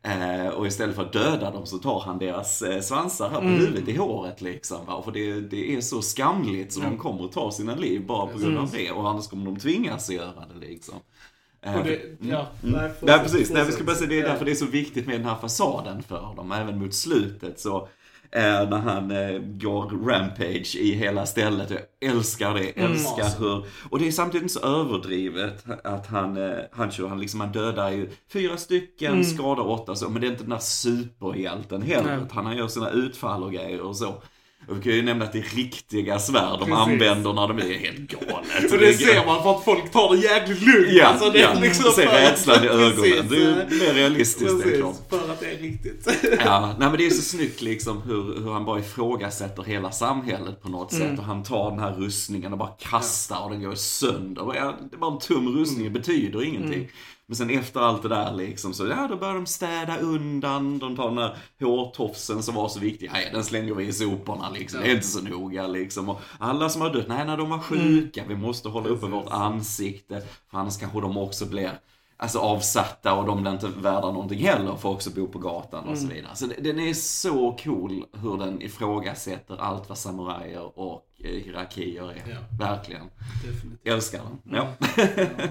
Eh, 0.05 0.49
och 0.49 0.67
istället 0.67 0.97
för 0.97 1.03
att 1.03 1.13
döda 1.13 1.51
dem 1.51 1.67
så 1.67 1.79
tar 1.79 2.01
han 2.01 2.19
deras 2.19 2.63
eh, 2.63 2.81
svansar 2.81 3.29
här 3.29 3.37
på 3.37 3.47
mm. 3.47 3.59
huvudet 3.59 3.89
i 3.89 3.97
håret 3.97 4.41
liksom. 4.41 4.87
Va? 4.87 5.03
För 5.03 5.13
det, 5.13 5.41
det 5.41 5.77
är 5.77 5.81
så 5.81 6.03
skamligt 6.03 6.73
så 6.73 6.81
mm. 6.81 6.93
de 6.93 6.99
kommer 6.99 7.25
att 7.25 7.33
ta 7.33 7.51
sina 7.51 7.75
liv 7.75 8.07
bara 8.07 8.27
på 8.27 8.39
grund 8.39 8.59
av 8.59 8.71
det. 8.71 8.91
Och 8.91 9.11
annars 9.11 9.29
kommer 9.29 9.45
de 9.45 9.57
tvingas 9.57 10.11
göra 10.11 10.45
det 10.55 10.67
liksom. 10.67 10.95
Eh, 11.63 11.85
det, 11.85 12.01
ja, 12.21 12.47
mm. 12.63 12.81
nej, 12.81 12.91
nej, 13.01 13.19
precis. 13.19 13.51
Nej, 13.51 13.65
vi 13.67 13.73
ska 13.73 13.85
bara 13.85 13.97
säga, 13.97 14.09
det 14.09 14.21
är 14.21 14.29
därför 14.29 14.45
det 14.45 14.51
är 14.51 14.55
så 14.55 14.67
viktigt 14.67 15.07
med 15.07 15.21
den 15.21 15.27
här 15.29 15.37
fasaden 15.37 16.03
för 16.03 16.35
dem. 16.37 16.53
Även 16.53 16.79
mot 16.79 16.95
slutet 16.95 17.61
så 17.61 17.89
eh, 18.33 18.69
när 18.69 18.79
han 18.79 19.11
eh, 19.11 19.39
går 19.39 20.09
rampage 20.09 20.77
i 20.77 20.93
hela 20.93 21.27
stället. 21.27 21.71
Jag 21.71 22.11
älskar 22.11 22.55
det, 22.55 22.79
mm. 22.79 22.93
älskar 22.93 23.37
mm. 23.37 23.39
hur, 23.39 23.65
och 23.91 23.99
det 23.99 24.07
är 24.07 24.13
samtidigt 24.13 24.53
så 24.53 24.61
överdrivet 24.61 25.65
att 25.85 26.07
han, 26.07 26.37
eh, 26.37 26.59
han, 26.73 26.91
kör, 26.91 27.09
han, 27.09 27.21
liksom, 27.21 27.41
han 27.41 27.53
dödar 27.53 27.91
ju 27.91 28.11
fyra 28.33 28.57
stycken, 28.57 29.13
mm. 29.13 29.25
skadar 29.25 29.69
åtta 29.69 29.95
så, 29.95 30.09
men 30.09 30.21
det 30.21 30.27
är 30.27 30.31
inte 30.31 30.43
den 30.43 30.51
där 30.51 30.59
superhjälten 30.59 31.83
heller. 31.83 32.15
Mm. 32.15 32.29
Han 32.31 32.57
gör 32.57 32.69
sina 32.69 32.91
utfall 32.91 33.43
och 33.43 33.53
grejer 33.53 33.81
och 33.81 33.97
så. 33.97 34.23
Och 34.69 34.77
vi 34.77 34.83
kan 34.83 34.93
ju 34.93 35.03
nämna 35.03 35.25
att 35.25 35.33
det 35.33 35.39
är 35.39 35.57
riktiga 35.57 36.19
svärd 36.19 36.59
de 36.59 36.59
Precis. 36.59 36.75
använder 36.75 37.33
när 37.33 37.49
de 37.49 37.59
är 37.59 37.79
helt 37.79 38.11
galet. 38.11 38.71
Så 38.71 38.77
det 38.77 38.95
ser 38.95 39.27
man 39.27 39.43
för 39.43 39.51
att 39.51 39.65
folk 39.65 39.91
tar 39.93 40.15
det 40.15 40.23
jäkligt 40.23 40.63
lugnt. 40.63 40.89
Ja, 40.91 41.07
alltså, 41.07 41.31
det 41.31 41.39
ja. 41.39 41.55
Liksom 41.61 41.93
ser 41.93 42.07
rädslan 42.07 42.65
i 42.65 42.67
ögonen. 42.67 43.29
Det 43.31 43.37
är 43.37 43.79
mer 43.87 43.95
realistiskt 43.95 44.51
Precis, 44.51 44.65
det 44.65 44.75
är 44.75 44.79
klart. 44.79 44.97
för 45.11 45.33
att 45.33 45.41
det 45.41 45.53
är 45.53 45.59
riktigt. 45.59 46.09
Ja, 46.45 46.75
nej 46.79 46.89
men 46.89 46.99
det 46.99 47.07
är 47.07 47.11
så 47.11 47.23
snyggt 47.23 47.63
liksom 47.63 48.03
hur, 48.03 48.41
hur 48.45 48.53
han 48.53 48.65
bara 48.65 48.79
ifrågasätter 48.79 49.63
hela 49.63 49.91
samhället 49.91 50.63
på 50.63 50.69
något 50.69 50.93
mm. 50.93 51.09
sätt. 51.09 51.19
Och 51.19 51.25
han 51.25 51.43
tar 51.43 51.71
den 51.71 51.79
här 51.79 51.93
rustningen 51.93 52.53
och 52.53 52.59
bara 52.59 52.73
kastar 52.81 53.45
och 53.45 53.51
den 53.51 53.63
går 53.63 53.75
sönder. 53.75 54.53
Det 54.91 54.97
är 54.97 54.99
bara 54.99 55.13
en 55.13 55.19
tum 55.19 55.59
rustning, 55.59 55.85
det 55.85 55.91
betyder 55.91 56.45
ingenting. 56.45 56.75
Mm. 56.75 56.89
Men 57.33 57.37
sen 57.37 57.51
efter 57.51 57.81
allt 57.81 58.03
det 58.03 58.09
där 58.09 58.33
liksom 58.33 58.75
så, 58.75 58.87
ja 58.87 59.07
då 59.09 59.17
börjar 59.17 59.35
de 59.35 59.47
städa 59.47 59.99
undan, 59.99 60.79
de 60.79 60.97
tar 60.97 61.07
den 61.07 61.17
där 61.17 61.37
hårtofsen 61.61 62.43
som 62.43 62.55
var 62.55 62.69
så 62.69 62.81
viktig, 62.81 63.11
nej 63.13 63.31
den 63.33 63.45
slänger 63.45 63.75
vi 63.75 63.87
i 63.87 63.93
soporna 63.93 64.51
liksom, 64.51 64.81
ja. 64.81 64.87
det 64.87 64.93
är 64.93 64.95
inte 64.95 65.07
så 65.07 65.21
noga 65.21 65.67
liksom. 65.67 66.09
Och 66.09 66.21
alla 66.39 66.69
som 66.69 66.83
har 66.83 66.91
dött, 66.91 67.09
nej 67.09 67.27
när 67.27 67.37
de 67.37 67.51
var 67.51 67.59
sjuka, 67.59 68.23
mm. 68.23 68.37
vi 68.37 68.47
måste 68.47 68.69
hålla 68.69 68.89
uppe 68.89 69.07
vårt 69.07 69.31
ansikte, 69.31 70.23
för 70.51 70.59
annars 70.59 70.79
kanske 70.79 71.01
de 71.01 71.19
också 71.19 71.47
blir 71.47 71.71
alltså 72.23 72.39
avsatta 72.39 73.15
och 73.15 73.27
de 73.27 73.43
blir 73.43 73.53
inte 73.53 73.69
värda 73.69 74.13
någonting 74.13 74.39
heller, 74.39 74.77
får 74.77 74.91
också 74.91 75.11
bo 75.11 75.27
på 75.27 75.39
gatan 75.39 75.89
och 75.89 75.99
så 75.99 76.05
Mm. 76.05 76.17
vidare. 76.17 76.35
Så 76.37 76.47
det- 76.47 76.61
den 76.61 76.81
är 76.81 76.95
så 76.95 77.53
cool 77.65 78.05
hur 78.23 78.37
den 78.39 78.63
ifrågasätter 78.63 79.57
allt 79.61 79.89
vad 79.89 79.99
samurajer 79.99 80.79
och 80.79 81.07
eh, 81.19 81.31
hierarkier 81.31 82.11
är. 82.11 82.17
Ja. 82.31 82.67
Verkligen. 82.67 83.07
Definitivt. 83.47 83.81
Jag 83.83 83.95
älskar 83.95 84.19
den. 84.23 84.55
Ja. 84.57 84.69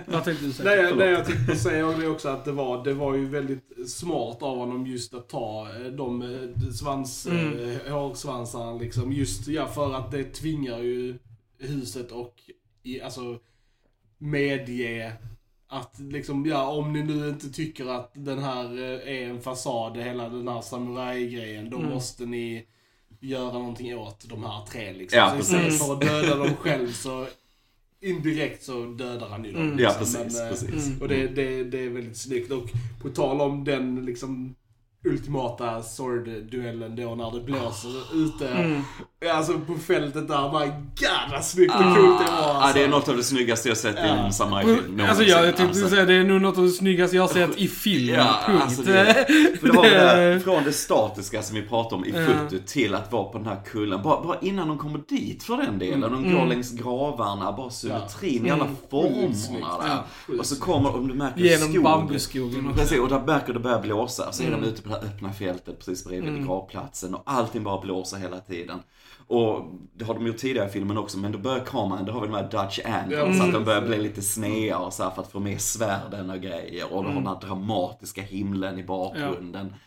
Vad 0.08 0.24
tänkte 0.24 0.46
du 0.46 0.52
säga? 0.54 0.70
Nej, 0.70 0.84
Förlåt. 0.84 0.98
nej, 1.00 1.10
jag 1.10 1.26
tänkte 1.26 1.56
säga 1.56 1.88
det 1.88 2.08
också 2.08 2.30
att 2.30 2.46
det 2.46 2.52
var, 2.52 2.84
det 2.84 2.94
var 2.94 3.16
ju 3.16 3.26
väldigt 3.26 3.90
smart 3.90 4.42
av 4.44 4.58
honom 4.58 4.88
just 4.88 5.14
att 5.14 5.30
ta 5.30 5.68
eh, 5.76 5.92
de 5.92 6.22
eh, 6.22 6.72
svans, 6.72 7.28
Mm. 7.28 7.80
hårsvansarna 7.90 8.74
liksom. 8.74 9.12
Just 9.12 9.48
ja, 9.48 9.68
för 9.68 9.94
att 9.94 10.12
det 10.12 10.24
tvingar 10.24 10.78
ju 10.78 11.20
huset 11.58 12.12
och 12.12 12.36
i, 12.84 13.02
alltså 13.02 13.22
medge 14.18 15.14
att 15.74 16.00
liksom, 16.00 16.46
ja 16.46 16.68
om 16.68 16.94
ni 16.94 17.04
nu 17.04 17.30
inte 17.30 17.50
tycker 17.50 17.86
att 17.86 18.12
den 18.14 18.40
här 18.40 18.66
eh, 18.78 19.16
är 19.16 19.30
en 19.30 19.42
fasad, 19.42 19.98
hela 19.98 20.30
den 20.30 20.48
här 20.48 20.62
samurajgrejen, 20.62 21.70
då 21.70 21.78
Mm. 21.78 21.90
måste 21.90 22.26
ni 22.26 22.66
göra 23.20 23.54
någonting 23.54 23.98
åt 23.98 24.30
de 24.30 24.44
här 24.44 24.66
tre 24.66 24.94
liksom. 24.94 25.20
Ja, 25.20 25.32
så 25.32 25.40
istället 25.40 25.78
för 25.80 25.94
att 25.94 26.02
döda 26.02 26.36
dem 26.36 26.56
själv 26.56 26.92
så 26.92 27.28
indirekt 28.02 28.64
så 28.64 28.86
dödar 28.86 29.30
han 29.30 29.46
ju 29.46 29.52
dem. 29.52 29.62
Mm. 29.62 29.80
Ja, 29.80 29.96
liksom. 30.00 30.22
precis. 30.24 30.38
Men, 30.38 30.46
eh, 30.46 30.50
precis. 30.52 30.88
Mm. 30.88 31.02
och 31.02 31.08
det, 31.08 31.28
det, 31.28 31.64
det 31.64 31.80
är 31.80 31.90
väldigt 31.90 32.18
snyggt. 32.18 32.52
Och 32.52 32.70
på 33.02 33.10
tal 33.10 33.42
om 33.42 33.64
den 33.64 34.06
liksom 34.06 34.56
ultimata 35.06 35.82
sword-duellen 35.82 36.96
då 36.96 37.16
när 37.16 37.32
det 37.32 37.42
blåser 37.46 37.90
ute. 38.16 38.48
Mm. 38.48 38.82
Alltså 39.36 39.54
på 39.60 39.76
fältet 39.76 40.28
där. 40.28 40.60
My 40.60 40.66
god 40.68 41.32
vad 41.32 41.44
snyggt 41.46 41.74
och 41.76 41.82
Ah, 41.82 41.96
coolt 41.96 42.20
det 42.26 42.32
var. 42.32 42.42
Ja, 42.42 42.54
Alltså. 42.62 42.78
det 42.80 42.84
är 42.86 42.90
något 42.90 43.10
av 43.10 43.18
det 43.18 43.24
snyggaste 43.24 43.68
jag 43.70 43.78
sett 43.78 43.96
i 43.96 44.00
Ja. 44.00 44.04
en 44.04 44.34
samurajfilm 44.34 44.78
Alltså 44.80 44.94
någonsin. 45.04 45.28
jag 45.28 45.44
tänkte 45.44 45.64
Alltså. 45.64 45.90
säga, 45.90 46.06
det 46.06 46.14
är 46.14 46.24
nog 46.24 46.42
något 46.42 46.58
av 46.58 46.64
det 46.64 46.70
snyggaste 46.70 47.16
jag 47.16 47.24
har 47.24 47.28
sett 47.30 47.58
i 47.58 47.68
film. 47.68 48.16
Ja, 48.16 48.36
punkt. 48.46 48.62
alltså 48.64 48.82
det- 48.82 49.26
För 49.60 49.68
det 49.68 49.74
var 49.74 49.84
det 49.84 49.90
där, 49.90 50.40
från 50.44 50.64
det 50.64 50.74
statiska 50.74 51.42
som 51.42 51.56
vi 51.56 51.62
pratade 51.62 51.96
om 51.96 52.06
i 52.06 52.12
Ja. 52.16 52.26
fotot 52.50 52.68
till 52.68 52.96
att 52.96 53.12
vara 53.12 53.24
på 53.24 53.38
den 53.38 53.48
här 53.48 53.62
kullen. 53.66 54.02
Bara, 54.04 54.24
bara 54.24 54.38
innan 54.42 54.68
de 54.68 54.78
kommer 54.78 55.00
dit 55.10 55.44
för 55.44 55.58
den 55.58 55.80
delen. 55.80 56.02
De 56.02 56.24
går 56.24 56.30
Mm. 56.38 56.50
längs 56.50 56.72
gravarna, 56.72 57.52
bara 57.52 57.70
symmetrin 57.70 58.46
i 58.46 58.50
Mm. 58.50 58.62
alla 58.62 58.66
snyggt. 58.70 58.90
formerna 58.90 59.78
där. 59.88 59.98
Sjukt 60.28 60.40
Och 60.40 60.46
så 60.46 60.56
kommer, 60.60 60.96
om 60.96 61.08
du 61.08 61.14
märker 61.14 61.42
Genom 61.42 61.60
skogen. 61.64 61.84
bambuskogen 61.84 62.68
också. 62.68 62.80
Precis, 62.80 63.00
och 63.00 63.10
där 63.10 63.22
märker 63.28 63.54
det 63.54 63.60
börjar 63.60 63.82
blåsa. 63.82 64.32
Så 64.32 64.44
är 64.44 64.48
Mm. 64.48 64.62
de 64.62 64.68
ute 64.68 64.82
på 64.82 64.91
det 64.92 64.98
här 64.98 65.06
öppna 65.06 65.34
fältet 65.34 65.78
precis 65.80 66.06
bredvid 66.06 66.30
Mm. 66.30 66.48
gravplatsen 66.48 67.16
och 67.16 67.22
allting 67.26 67.64
bara 67.64 67.82
blåser 67.82 68.18
hela 68.18 68.40
tiden. 68.40 68.80
Och 69.28 69.66
det 69.96 70.06
har 70.06 70.14
de 70.14 70.28
gjort 70.28 70.38
tidigare 70.38 70.68
i 70.68 70.72
filmen 70.72 70.98
också, 70.98 71.18
men 71.18 71.32
då 71.32 71.38
börjar 71.38 71.66
kameran, 71.66 72.06
då 72.06 72.12
har 72.12 72.22
vi 72.22 72.28
de 72.28 72.34
här 72.34 72.50
Dutch 72.52 72.80
angles, 72.86 73.38
så 73.38 73.44
att 73.44 73.54
de 73.54 73.64
börjar 73.64 73.82
bli 73.82 73.98
lite 73.98 74.22
snea 74.22 74.78
och 74.78 74.94
så 74.94 75.04
här 75.04 75.10
för 75.10 75.22
att 75.22 75.32
få 75.32 75.40
med 75.40 75.62
svärden 75.62 76.30
och 76.30 76.42
grejer. 76.42 76.94
Och 76.94 77.04
du 77.04 77.10
har 77.10 77.16
den 77.16 77.28
här 77.28 77.40
dramatiska 77.42 78.22
himlen 78.22 78.80
i 78.80 78.84
bakgrunden. 78.84 79.68
Ja, 79.72 79.78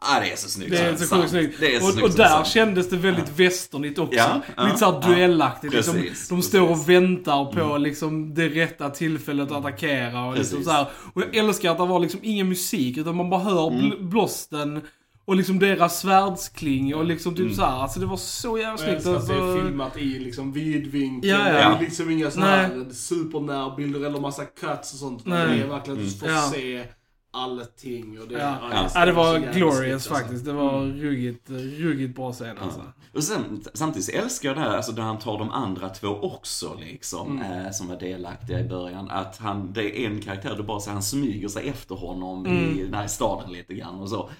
det 0.00 0.32
är 0.32 0.36
så 0.36 0.48
snyggt 0.48 0.70
Det 0.70 0.78
är 0.78 0.96
så 0.96 1.16
sjukt 1.16 1.30
snyggt. 1.30 1.56
Det 1.60 1.74
är 1.74 1.80
så 1.80 1.86
Och, 1.86 1.92
snyggt 1.92 2.08
och 2.08 2.14
där 2.16 2.28
sant. 2.28 2.46
kändes 2.46 2.88
det 2.90 2.96
väldigt 2.96 3.28
westernigt 3.28 3.98
också. 3.98 4.18
Ja, 4.18 4.40
ja, 4.56 4.64
Lite 4.64 4.76
såhär 4.78 5.00
ja. 5.02 5.08
duellaktigt. 5.08 5.74
Liksom, 5.74 5.94
Precis, 5.94 6.28
de 6.28 6.42
står 6.42 6.66
precis. 6.68 6.82
och 6.82 6.90
väntar 6.90 7.44
på 7.52 7.78
liksom, 7.78 8.34
det 8.34 8.48
rätta 8.48 8.90
tillfället 8.90 9.50
att 9.50 9.56
attackera. 9.58 10.24
Och, 10.24 10.36
liksom, 10.36 10.58
Precis. 10.58 10.66
så 10.66 10.72
här. 10.72 10.86
och 11.14 11.22
jag 11.22 11.36
älskar 11.36 11.70
att 11.70 11.78
det 11.78 11.86
var 11.86 12.00
liksom 12.00 12.20
ingen 12.22 12.48
musik, 12.48 12.98
utan 12.98 13.16
man 13.16 13.30
bara 13.30 13.40
hör 13.40 13.68
Mm. 13.70 13.80
bl- 13.92 14.08
blåsten. 14.08 14.80
Och 15.24 15.36
liksom 15.36 15.58
deras 15.58 16.00
svärdskling 16.00 16.94
och 16.94 17.04
liksom 17.04 17.34
typ 17.34 17.44
Mm. 17.44 17.54
så 17.54 17.62
här. 17.64 17.82
Alltså 17.82 18.00
det 18.00 18.06
var 18.06 18.16
så 18.16 18.58
jävla 18.58 18.70
Jag 18.70 18.78
snyggt. 18.78 18.92
älskar 18.94 19.14
att 19.14 19.26
det 19.28 19.34
är 19.34 19.40
Alltså, 19.52 19.66
filmat 19.66 19.96
i 19.98 20.18
liksom 20.18 20.52
vidvinkel. 20.52 21.30
Ja, 21.30 21.38
ja. 21.48 21.52
Det 21.52 21.58
är 21.60 21.80
liksom 21.80 22.10
inga 22.10 22.30
såna 22.30 22.46
Nej. 22.46 22.56
här 22.56 22.86
supernärbilder 22.92 24.00
eller 24.06 24.20
massa 24.20 24.44
cuts 24.44 24.92
och 24.92 24.98
sånt. 24.98 25.26
Nej. 25.26 25.46
Det 25.58 25.62
är 25.64 25.66
verkligen 25.68 25.98
att 26.00 26.04
du 26.04 26.10
får 26.18 26.28
Ja. 26.28 26.50
se 26.54 26.84
allting. 27.30 28.18
Och 28.20 28.28
det, 28.28 28.34
Ja. 28.38 28.82
älskar 28.82 29.00
ja, 29.00 29.06
det 29.06 29.12
var 29.12 29.38
glorious 29.38 29.76
snyggt, 29.78 29.92
alltså. 29.94 30.10
faktiskt. 30.14 30.44
Det 30.44 30.52
var 30.52 30.82
Mm. 30.82 31.00
ruggigt, 31.00 31.50
ruggigt 31.78 32.16
bra 32.16 32.32
scen 32.32 32.58
alltså. 32.58 32.82
Och 33.14 33.24
sen, 33.24 33.64
samtidigt 33.74 34.08
älskar 34.14 34.48
jag 34.48 34.56
det 34.56 34.60
här, 34.60 34.76
alltså 34.76 34.92
där 34.92 35.02
han 35.02 35.18
tar 35.18 35.38
de 35.38 35.50
andra 35.50 35.88
två 35.88 36.08
också 36.08 36.76
liksom, 36.80 37.40
Mm. 37.40 37.66
eh, 37.66 37.70
som 37.72 37.88
var 37.88 37.96
delaktiga 37.96 38.60
i 38.60 38.64
början. 38.64 39.10
Att 39.10 39.36
han, 39.38 39.72
det 39.72 40.00
är 40.00 40.06
en 40.06 40.20
karaktär, 40.22 40.54
du 40.56 40.62
bara 40.62 40.80
ser 40.80 40.90
han 40.92 41.02
smyger 41.02 41.48
sig 41.48 41.68
efter 41.68 41.94
honom 41.94 42.46
i 42.46 42.50
Mm. 42.50 42.76
den 42.78 42.94
här 42.94 43.06
staden 43.06 43.52
lite 43.52 43.74
grann 43.74 44.00
och 44.00 44.08
så. 44.08 44.30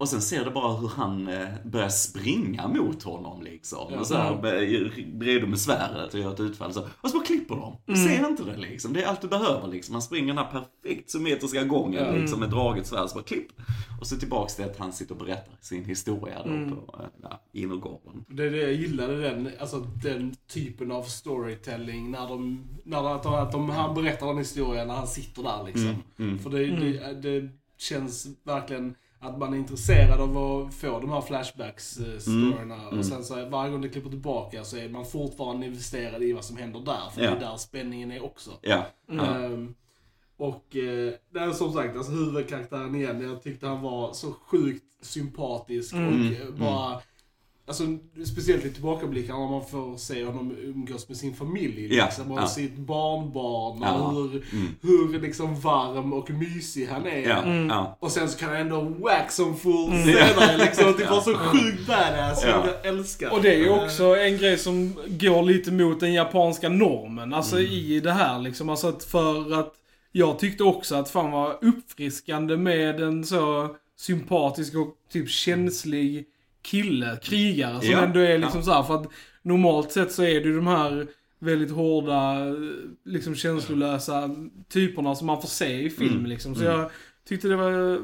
Och 0.00 0.08
sen 0.08 0.20
ser 0.20 0.44
du 0.44 0.50
bara 0.50 0.76
hur 0.76 0.88
han 0.88 1.28
eh, 1.28 1.48
börjar 1.64 1.88
springa 1.88 2.68
mot 2.68 3.02
honom 3.02 3.42
liksom. 3.42 3.88
Ja. 3.92 3.98
Och 4.00 4.06
så 4.06 4.14
här, 4.16 4.42
med- 4.42 5.22
redo 5.22 5.46
med 5.46 5.58
svärdet 5.60 6.14
och 6.14 6.20
gör 6.20 6.32
ett 6.32 6.40
utfall 6.40 6.72
så. 6.72 6.80
Och 7.00 7.10
så 7.10 7.16
bara 7.16 7.24
klipper 7.26 7.54
de. 7.56 7.76
Du 7.86 7.96
ser 7.96 8.28
inte 8.28 8.42
det 8.44 8.56
liksom. 8.56 8.92
Det 8.92 9.02
är 9.02 9.06
allt 9.06 9.20
du 9.20 9.28
behöver 9.28 9.68
liksom. 9.68 9.94
Han 9.94 10.02
springer 10.02 10.34
den 10.34 10.44
här 10.44 10.50
perfekt 10.82 11.10
symmetriska 11.10 11.64
gången 11.64 12.04
Ja. 12.04 12.12
liksom 12.12 12.40
med 12.40 12.50
draget 12.50 12.86
svärd, 12.86 13.08
så 13.08 13.14
bara 13.14 13.24
klipp. 13.24 13.46
Och 14.00 14.06
så 14.06 14.16
tillbaks 14.16 14.56
till 14.56 14.64
att 14.64 14.76
han 14.78 14.92
sitter 14.92 15.14
och 15.14 15.20
berättar 15.26 15.54
sin 15.60 15.84
historia 15.84 16.42
då 16.44 16.50
Mm. 16.50 16.70
på 16.70 16.94
eh, 16.98 17.06
ja, 17.22 17.40
innergården. 17.52 18.24
Det 18.28 18.46
är 18.46 18.50
det 18.50 18.56
jag 18.62 18.72
gillade, 18.72 19.20
den, 19.20 19.50
alltså, 19.60 19.78
den 20.02 20.34
typen 20.48 20.92
av 20.92 21.02
storytelling. 21.02 22.10
När, 22.10 22.28
de, 22.28 22.64
när 22.84 23.02
de, 23.02 23.06
att 23.12 23.22
de, 23.22 23.34
att 23.34 23.52
de, 23.52 23.70
han 23.70 23.94
berättar 23.94 24.26
den 24.26 24.38
historien 24.38 24.88
när 24.88 24.94
han 24.94 25.06
sitter 25.06 25.42
där 25.42 25.64
liksom. 25.66 25.86
Mm, 25.88 26.00
mm. 26.18 26.38
För 26.38 26.50
det, 26.50 26.66
det, 26.66 27.14
det 27.40 27.48
känns 27.78 28.26
verkligen 28.44 28.94
att 29.20 29.38
man 29.38 29.54
är 29.54 29.58
intresserad 29.58 30.20
av 30.20 30.36
att 30.38 30.74
få 30.74 31.00
de 31.00 31.10
här 31.10 31.20
flashbacks-storyerna. 31.20 32.88
Mm. 32.88 32.98
Och 32.98 33.06
sen 33.06 33.24
så 33.24 33.48
varje 33.48 33.70
gång 33.72 33.80
det 33.80 33.88
klipper 33.88 34.10
tillbaka 34.10 34.64
så 34.64 34.76
är 34.76 34.88
man 34.88 35.04
fortfarande 35.06 35.66
investerad 35.66 36.22
i 36.22 36.32
vad 36.32 36.44
som 36.44 36.56
händer 36.56 36.80
där. 36.80 37.10
För 37.14 37.22
Ja. 37.22 37.30
det 37.30 37.36
är 37.36 37.40
där 37.40 37.56
spänningen 37.56 38.10
är 38.12 38.24
också. 38.24 38.50
Ja. 38.60 38.86
Mm. 39.10 39.24
Ehm, 39.44 39.74
och 40.36 40.76
eh, 40.76 41.12
det 41.32 41.38
är 41.40 41.50
som 41.52 41.72
sagt, 41.72 41.96
alltså 41.96 42.12
huvudkaraktären 42.12 42.94
igen, 42.94 43.20
jag 43.22 43.42
tyckte 43.42 43.66
han 43.66 43.82
var 43.82 44.12
så 44.12 44.32
sjukt 44.32 44.84
sympatisk 45.00 45.92
Mm. 45.94 46.08
och 46.08 46.32
eh, 46.40 46.50
bara 46.50 47.00
Alltså 47.68 47.84
speciellt 48.26 48.64
i 48.64 48.70
tillbakablickar 48.70 49.34
när 49.34 49.50
man 49.50 49.66
får 49.66 49.96
se 49.96 50.24
honom 50.24 50.56
umgås 50.62 51.08
med 51.08 51.16
sin 51.16 51.34
familj. 51.34 51.96
Ja, 51.96 52.04
Liksom, 52.04 52.32
och 52.32 52.38
ja. 52.40 52.46
sitt 52.46 52.76
barnbarn 52.76 53.82
och 53.82 53.88
Ja. 53.88 54.10
hur, 54.10 54.30
Mm. 54.52 54.74
hur 55.12 55.20
liksom 55.20 55.60
varm 55.60 56.12
och 56.12 56.30
mysig 56.30 56.86
han 56.86 57.06
är. 57.06 57.28
Ja, 57.28 57.42
Mm. 57.42 57.72
Och 58.00 58.10
sen 58.12 58.28
så 58.28 58.38
kan 58.38 58.48
han 58.48 58.58
ändå 58.58 58.80
wax 58.80 59.34
som 59.36 59.56
fool 59.56 59.90
Mm. 59.92 60.04
senare 60.04 60.56
liksom. 60.58 60.94
Det 60.98 61.04
var 61.04 61.16
Ja. 61.16 61.20
så 61.22 61.34
sjukt 61.34 61.86
badass. 61.86 62.44
Ja. 62.46 62.64
Jag 62.66 62.86
älskar 62.94 63.30
Och 63.30 63.42
det 63.42 63.54
är 63.54 63.58
ju 63.58 63.66
Eh, 63.68 63.84
också 63.84 64.16
en 64.16 64.36
grej 64.38 64.58
som 64.58 64.92
går 65.06 65.42
lite 65.42 65.72
mot 65.72 66.00
den 66.00 66.12
japanska 66.12 66.68
normen, 66.68 67.34
alltså 67.34 67.60
i 67.60 68.00
det 68.00 68.12
här 68.12 68.38
liksom. 68.38 68.68
Alltså 68.68 68.88
att 68.88 69.04
för 69.04 69.60
att 69.60 69.74
jag 70.12 70.38
tyckte 70.38 70.64
också 70.64 70.94
att 70.94 71.10
fan 71.10 71.30
var 71.30 71.58
uppfriskande 71.64 72.56
med 72.56 73.00
en 73.00 73.24
så 73.24 73.68
sympatisk 73.96 74.74
och 74.74 74.94
typ 75.12 75.28
känslig 75.30 76.24
kille, 76.70 77.18
krigare, 77.22 77.80
som 77.80 77.90
Ja, 77.90 77.98
ändå 78.04 78.20
är 78.20 78.38
liksom 78.38 78.60
ja. 78.60 78.64
så 78.64 78.72
här, 78.72 78.82
för 78.82 78.94
att 78.94 79.06
normalt 79.42 79.92
sett 79.92 80.12
så 80.12 80.22
är 80.22 80.40
det 80.40 80.48
ju 80.48 80.56
de 80.56 80.66
här 80.66 81.06
väldigt 81.38 81.70
hårda, 81.70 82.34
liksom 83.04 83.34
känslolösa 83.34 84.30
typerna 84.68 85.14
som 85.14 85.26
man 85.26 85.40
får 85.40 85.48
se 85.48 85.80
i 85.82 85.90
film 85.90 86.12
Mm, 86.12 86.26
liksom. 86.26 86.54
Så 86.54 86.64
mm. 86.64 86.78
jag 86.78 86.90
tyckte 87.28 87.48
det 87.48 87.56
var 87.56 88.00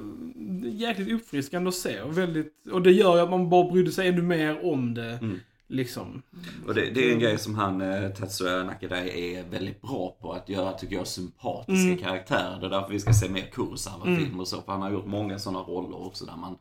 jäkligt 0.64 1.12
uppfriskande 1.12 1.68
att 1.68 1.74
se 1.74 2.00
och 2.00 2.18
väldigt, 2.18 2.52
och 2.72 2.82
det 2.82 2.92
gör 2.92 3.16
ju 3.16 3.22
att 3.22 3.30
man 3.30 3.50
bara 3.50 3.70
brydde 3.70 3.92
sig 3.92 4.08
ännu 4.08 4.22
mer 4.22 4.72
om 4.72 4.94
det. 4.94 5.18
Mm. 5.22 5.40
Liksom. 5.68 6.22
Och 6.66 6.74
det, 6.74 6.90
det 6.90 7.08
är 7.08 7.12
en 7.12 7.18
grej 7.18 7.38
som 7.38 7.54
han, 7.54 7.80
eh, 7.80 8.10
Tetsuya 8.10 8.64
Nakadai, 8.64 9.34
är 9.36 9.44
väldigt 9.50 9.82
bra 9.82 10.16
på 10.20 10.32
att 10.32 10.48
göra, 10.48 10.72
tycker 10.72 10.96
jag, 10.96 11.06
sympatiska 11.06 11.86
Mm. 11.86 11.98
karaktärer. 11.98 12.60
Det 12.60 12.66
är 12.66 12.70
därför 12.70 12.90
vi 12.92 13.00
ska 13.00 13.12
se 13.12 13.28
mer 13.28 13.50
Kurosawa-filmer 13.52 14.26
Mm. 14.26 14.40
och 14.40 14.48
så. 14.48 14.62
För 14.62 14.72
han 14.72 14.82
har 14.82 14.90
gjort 14.92 15.06
många 15.06 15.38
sådana 15.38 15.58
roller 15.58 16.06
också 16.06 16.24
där 16.24 16.36
man 16.36 16.56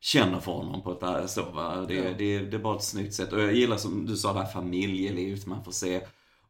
känner 0.00 0.40
för 0.40 0.52
honom 0.52 0.82
på 0.82 0.92
ett 0.92 1.00
där, 1.00 1.26
så 1.26 1.42
va. 1.50 1.76
Det, 1.88 1.94
Ja. 1.94 2.02
det, 2.18 2.38
det 2.38 2.56
är 2.56 2.60
bara 2.60 2.76
ett 2.76 2.82
snyggt 2.84 3.14
sätt. 3.14 3.32
Och 3.32 3.40
jag 3.40 3.54
gillar 3.54 3.76
som 3.76 4.06
du 4.06 4.16
sa 4.16 4.32
det 4.32 4.38
här 4.38 4.46
familjelivet 4.52 5.46
man 5.46 5.64
får 5.64 5.72
se. 5.72 6.00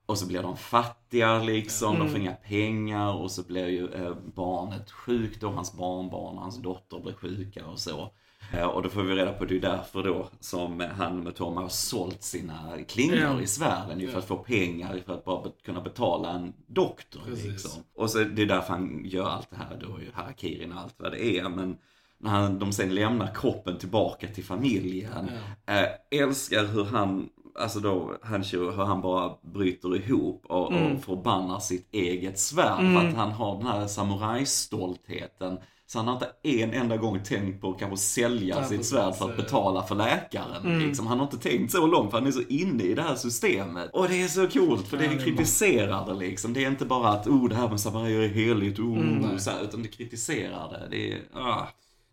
Och 0.07 0.19
så 0.19 0.27
blir 0.27 0.43
de 0.43 0.57
fattiga 0.57 1.43
liksom, 1.43 1.93
de 1.99 1.99
får 2.09 2.09
Mm. 2.09 2.23
inga 2.23 2.33
pengar 2.35 3.15
och 3.15 3.31
så 3.31 3.43
blir 3.43 3.67
ju 3.69 3.89
eh, 3.95 4.15
barnet 4.35 4.91
sjukt 4.91 5.43
och 5.43 5.53
hans 5.53 5.73
barnbarn 5.73 6.37
och 6.37 6.43
hans 6.43 6.63
dotter 6.63 7.01
blir 7.01 7.13
sjuka 7.13 7.67
och 7.67 7.79
så. 7.79 8.11
Eh, 8.53 8.65
och 8.65 8.83
då 8.83 8.89
får 8.89 9.03
vi 9.03 9.15
reda 9.15 9.33
på 9.33 9.45
det 9.45 9.57
är 9.57 9.61
därför 9.61 10.03
då 10.03 10.29
som 10.41 10.81
han 10.81 11.21
med 11.23 11.35
Toma 11.35 11.61
har 11.61 11.69
sålt 11.69 12.23
sina 12.23 12.79
klingor 12.89 13.17
Ja. 13.17 13.41
i 13.41 13.47
svärden 13.47 14.01
ju 14.01 14.09
för 14.09 14.19
att 14.19 14.25
få 14.25 14.37
pengar 14.37 15.03
för 15.07 15.15
att 15.15 15.25
bara 15.25 15.51
kunna 15.65 15.81
betala 15.81 16.31
en 16.31 16.53
doktor 16.67 17.21
liksom. 17.45 17.83
Och 17.95 18.11
så 18.11 18.19
det 18.19 18.43
är 18.43 18.47
därför 18.47 18.73
han 18.73 19.03
gör 19.05 19.29
allt 19.29 19.51
det 19.51 19.57
här 19.57 19.79
då, 19.81 20.01
ju 20.01 20.11
harakirin 20.13 20.73
och 20.73 20.81
allt 20.81 20.95
vad 20.99 21.13
det 21.13 21.39
är. 21.39 21.49
Men 21.49 21.77
när 22.21 22.31
han, 22.31 22.59
de 22.59 22.73
sen 22.73 22.95
lämnar 22.95 23.35
kroppen 23.35 23.79
tillbaka 23.79 24.27
till 24.27 24.45
familjen. 24.45 25.31
Eh, 25.67 26.21
älskar 26.21 26.65
hur 26.67 26.85
han, 26.85 27.29
alltså 27.59 27.81
då, 27.81 28.17
Hancho, 28.23 28.59
hur 28.71 28.85
han 28.85 29.01
bara 29.01 29.33
bryter 29.43 29.97
ihop 29.97 30.43
och, 30.49 30.67
och 30.67 30.73
Mm. 30.73 31.01
förbannar 31.01 31.59
sitt 31.61 31.89
eget 31.95 32.39
svärd. 32.39 32.81
Mm. 32.81 33.01
För 33.01 33.09
att 33.09 33.15
han 33.15 33.33
har 33.33 33.57
den 33.59 33.67
här 33.67 33.87
samurajstoltheten 33.87 35.59
Så 35.87 35.99
han 35.99 36.09
har 36.09 36.15
inte 36.15 36.31
en 36.43 36.73
enda 36.73 36.97
gång 36.97 37.23
tänkt 37.25 37.61
på 37.61 37.71
att 37.71 37.79
kanske 37.79 37.97
sälja 37.97 38.57
Nej, 38.61 38.69
sitt 38.69 38.87
svärd 38.87 39.15
för 39.15 39.31
att 39.31 39.37
betala 39.37 39.83
för 39.83 39.95
läkaren. 39.95 40.79
Liksom. 40.79 41.07
Han 41.07 41.19
har 41.19 41.25
inte 41.27 41.39
tänkt 41.39 41.73
så 41.73 41.87
långt 41.87 42.11
för 42.11 42.19
han 42.19 42.27
är 42.27 42.31
så 42.31 42.43
inne 42.49 42.83
i 42.83 42.95
det 42.95 43.03
här 43.03 43.15
systemet. 43.15 43.91
Och 43.93 44.09
det 44.09 44.23
är 44.23 44.29
så 44.29 44.49
coolt 44.49 44.89
för 44.89 44.97
det 44.97 45.05
Ja, 45.05 45.11
det 45.11 45.17
är 45.17 45.25
kritiserar 45.25 46.07
det 46.07 46.15
liksom. 46.15 46.53
Det 46.53 46.65
är 46.65 46.69
inte 46.71 46.85
bara 46.85 47.09
att 47.09 47.27
oh 47.27 47.49
det 47.49 47.55
här 47.55 47.69
med 47.69 47.81
samarier 47.81 48.21
är 48.21 48.29
heligt, 48.29 48.79
oh, 48.79 48.99
nej. 48.99 49.41
så 49.41 49.51
här, 49.51 49.63
utan 49.63 49.83
det 49.83 49.89
kritiserar 49.89 50.69
det. 50.71 50.89
Det 50.91 51.13
är, 51.13 51.19
ah. 51.35 51.69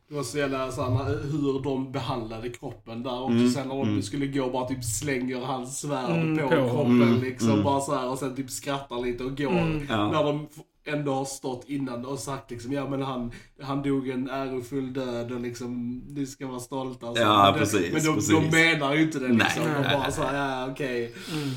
Det 0.09 0.15
var 0.15 0.23
så 0.23 0.37
jävla 0.37 0.71
så 0.71 0.81
här, 0.81 1.05
hur 1.31 1.63
de 1.63 1.91
behandlade 1.91 2.49
kroppen 2.49 3.03
där 3.03 3.21
också. 3.21 3.33
Mm, 3.35 3.49
Sen 3.49 3.67
när 3.67 3.75
de 3.75 4.01
skulle 4.01 4.27
gå 4.27 4.43
och 4.45 4.51
bara 4.51 4.67
typ 4.67 4.83
slänger 4.83 5.39
hans 5.39 5.79
svärd 5.79 6.09
Mm, 6.09 6.37
på, 6.37 6.43
på. 6.43 6.49
kroppen 6.49 7.01
Mm, 7.01 7.21
liksom. 7.21 7.49
mm. 7.51 7.63
Bara 7.63 7.81
så 7.81 7.95
här, 7.95 8.09
och 8.09 8.17
sen 8.19 8.35
typ 8.35 8.49
skrattar 8.49 9.01
lite 9.05 9.23
och 9.23 9.37
går. 9.37 9.51
Mm. 9.51 9.85
Ja. 9.89 10.11
När 10.11 10.23
de 10.23 10.47
ändå 10.85 11.13
har 11.13 11.25
stått 11.25 11.69
innan 11.69 12.05
och 12.05 12.19
sagt 12.19 12.51
liksom, 12.51 12.71
ja 12.73 12.89
men 12.89 13.01
han, 13.01 13.31
han 13.61 13.81
dog 13.83 14.09
en 14.09 14.29
ärofull 14.29 14.93
död 14.93 15.31
och 15.31 15.39
liksom, 15.41 15.97
ni 16.07 16.25
ska 16.25 16.47
vara 16.47 16.59
stolta. 16.59 17.05
och 17.09 17.17
så. 17.17 17.23
Ja, 17.23 17.43
men 17.43 17.53
det, 17.53 17.59
precis, 17.59 17.93
Men 17.93 18.03
de, 18.03 18.15
precis. 18.15 18.29
de 18.35 18.49
menar 18.57 18.93
ju 18.95 19.01
inte 19.03 19.19
det 19.19 19.27
liksom. 19.27 19.63
Nej, 19.63 19.83
de 19.83 19.89
bara 19.93 19.99
nej. 20.03 20.11
så 20.11 20.21
här, 20.23 20.35
ja 20.65 20.71
okej. 20.71 21.13
Mm. 21.33 21.49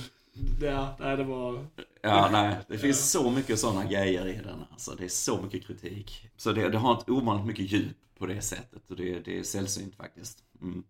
Ja, 0.63 0.97
nej 1.01 1.17
det 1.17 1.25
var... 1.25 1.65
Ja, 2.03 2.29
nej. 2.33 2.57
Det 2.69 2.79
finns 2.79 3.11
så 3.11 3.31
mycket 3.31 3.59
sådana 3.59 3.85
grejer 3.85 4.27
i 4.29 4.33
den. 4.45 4.59
Alltså. 4.71 4.95
Det 4.99 5.05
är 5.05 5.09
så 5.09 5.43
mycket 5.43 5.67
kritik. 5.67 6.29
Så 6.37 6.53
det, 6.53 6.69
det 6.69 6.79
har 6.79 6.99
ett 6.99 7.09
ovanligt 7.11 7.47
mycket 7.47 7.73
djup 7.73 7.97
på 8.21 8.27
det 8.27 8.43
sättet. 8.43 8.91
Och 8.91 8.97
det, 8.97 9.21
det 9.21 9.39
är 9.39 9.43
sällsynt 9.43 9.95
faktiskt. 9.95 10.39
Mm. 10.63 10.83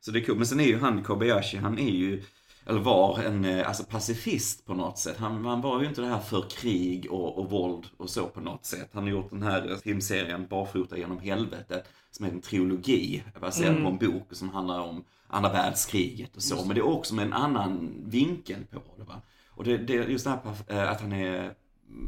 Så 0.00 0.10
det 0.10 0.18
är 0.18 0.24
kul. 0.24 0.36
Men 0.36 0.46
sen 0.46 0.60
är 0.60 0.64
ju 0.64 0.78
han 0.78 1.02
Kobayashi, 1.02 1.56
han 1.56 1.78
är 1.78 1.90
ju, 1.90 2.22
eller 2.66 2.80
var 2.80 3.22
en 3.22 3.44
eh, 3.44 3.68
alltså 3.68 3.84
pacifist 3.84 4.66
på 4.66 4.74
något 4.74 4.98
sätt. 4.98 5.16
Han, 5.18 5.44
han 5.44 5.60
var 5.60 5.80
ju 5.80 5.88
inte 5.88 6.00
det 6.00 6.06
här 6.06 6.20
för 6.20 6.50
krig 6.50 7.12
och, 7.12 7.38
och 7.38 7.50
våld 7.50 7.86
och 7.96 8.10
så 8.10 8.26
på 8.26 8.40
något 8.40 8.66
sätt. 8.66 8.90
Han 8.92 9.02
har 9.02 9.10
gjort 9.10 9.30
den 9.30 9.42
här 9.42 9.76
filmserien 9.84 10.46
Barfota 10.46 10.98
genom 10.98 11.18
helvetet, 11.18 11.88
som 12.10 12.26
är 12.26 12.30
en 12.30 12.40
trilogi 12.40 13.22
baserad 13.40 13.82
på 13.82 13.88
en 13.88 13.98
bok 13.98 14.28
som 14.30 14.48
handlar 14.48 14.80
om 14.80 15.04
andra 15.26 15.52
världskriget 15.52 16.36
och 16.36 16.42
så. 16.42 16.64
Men 16.64 16.74
det 16.74 16.80
är 16.80 16.86
också 16.86 17.14
med 17.14 17.26
en 17.26 17.32
annan 17.32 17.94
vinkel 18.06 18.64
på 18.70 18.80
det. 18.96 19.04
Va? 19.04 19.22
Och 19.50 19.64
det, 19.64 19.76
det, 19.76 19.94
just 19.94 20.24
det 20.24 20.30
här 20.30 20.54
eh, 20.68 20.90
att 20.90 21.00
han 21.00 21.12
är 21.12 21.54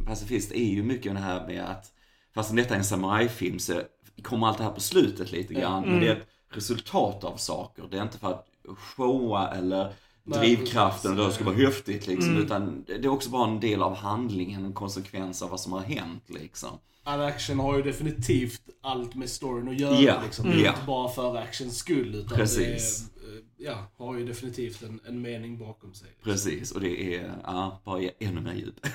pacifist 0.06 0.52
är 0.52 0.64
ju 0.64 0.82
mycket 0.82 1.14
det 1.14 1.20
här 1.20 1.46
med 1.46 1.64
att 1.64 1.92
Fast 2.34 2.56
detta 2.56 2.74
är 2.74 2.78
en 2.78 2.84
samurajfilm 2.84 3.58
så 3.58 3.82
kommer 4.22 4.46
allt 4.46 4.58
det 4.58 4.64
här 4.64 4.70
på 4.70 4.80
slutet 4.80 5.32
lite 5.32 5.54
grann. 5.54 5.82
Men 5.82 6.00
det 6.00 6.08
är 6.08 6.16
ett 6.16 6.28
resultat 6.50 7.24
av 7.24 7.36
saker. 7.36 7.88
Det 7.90 7.98
är 7.98 8.02
inte 8.02 8.18
för 8.18 8.30
att 8.30 8.46
showa 8.76 9.48
eller 9.48 9.92
drivkraften 10.24 11.18
och 11.20 11.26
det 11.26 11.32
ska 11.32 11.44
vara 11.44 11.56
häftigt 11.56 12.06
liksom. 12.06 12.36
Utan 12.36 12.84
det 12.86 12.94
är 13.04 13.08
också 13.08 13.30
bara 13.30 13.48
en 13.48 13.60
del 13.60 13.82
av 13.82 13.94
handlingen, 13.96 14.64
en 14.64 14.72
konsekvens 14.72 15.42
av 15.42 15.50
vad 15.50 15.60
som 15.60 15.72
har 15.72 15.80
hänt 15.80 16.24
liksom. 16.26 16.70
All 17.04 17.20
action 17.20 17.58
har 17.58 17.76
ju 17.76 17.82
definitivt 17.82 18.62
allt 18.80 19.14
med 19.14 19.30
storyn 19.30 19.68
att 19.68 19.80
göra 19.80 20.00
Ja, 20.00 20.22
liksom. 20.24 20.46
Det 20.46 20.52
är 20.52 20.64
ja. 20.64 20.70
inte 20.70 20.86
bara 20.86 21.08
för 21.08 21.36
actions 21.36 21.76
skull 21.78 22.14
utan 22.14 22.38
Precis. 22.38 23.10
det 23.14 23.26
är, 23.26 23.36
eh, 23.36 23.42
ja, 23.56 23.86
har 23.96 24.18
ju 24.18 24.26
definitivt 24.26 24.82
en, 24.82 25.00
en 25.06 25.22
mening 25.22 25.58
bakom 25.58 25.94
sig. 25.94 26.08
Precis, 26.22 26.72
och 26.72 26.80
det 26.80 27.14
är, 27.14 27.32
ja, 27.44 27.80
bara 27.84 28.00
ännu 28.18 28.40
mer 28.40 28.54
djup. 28.54 28.86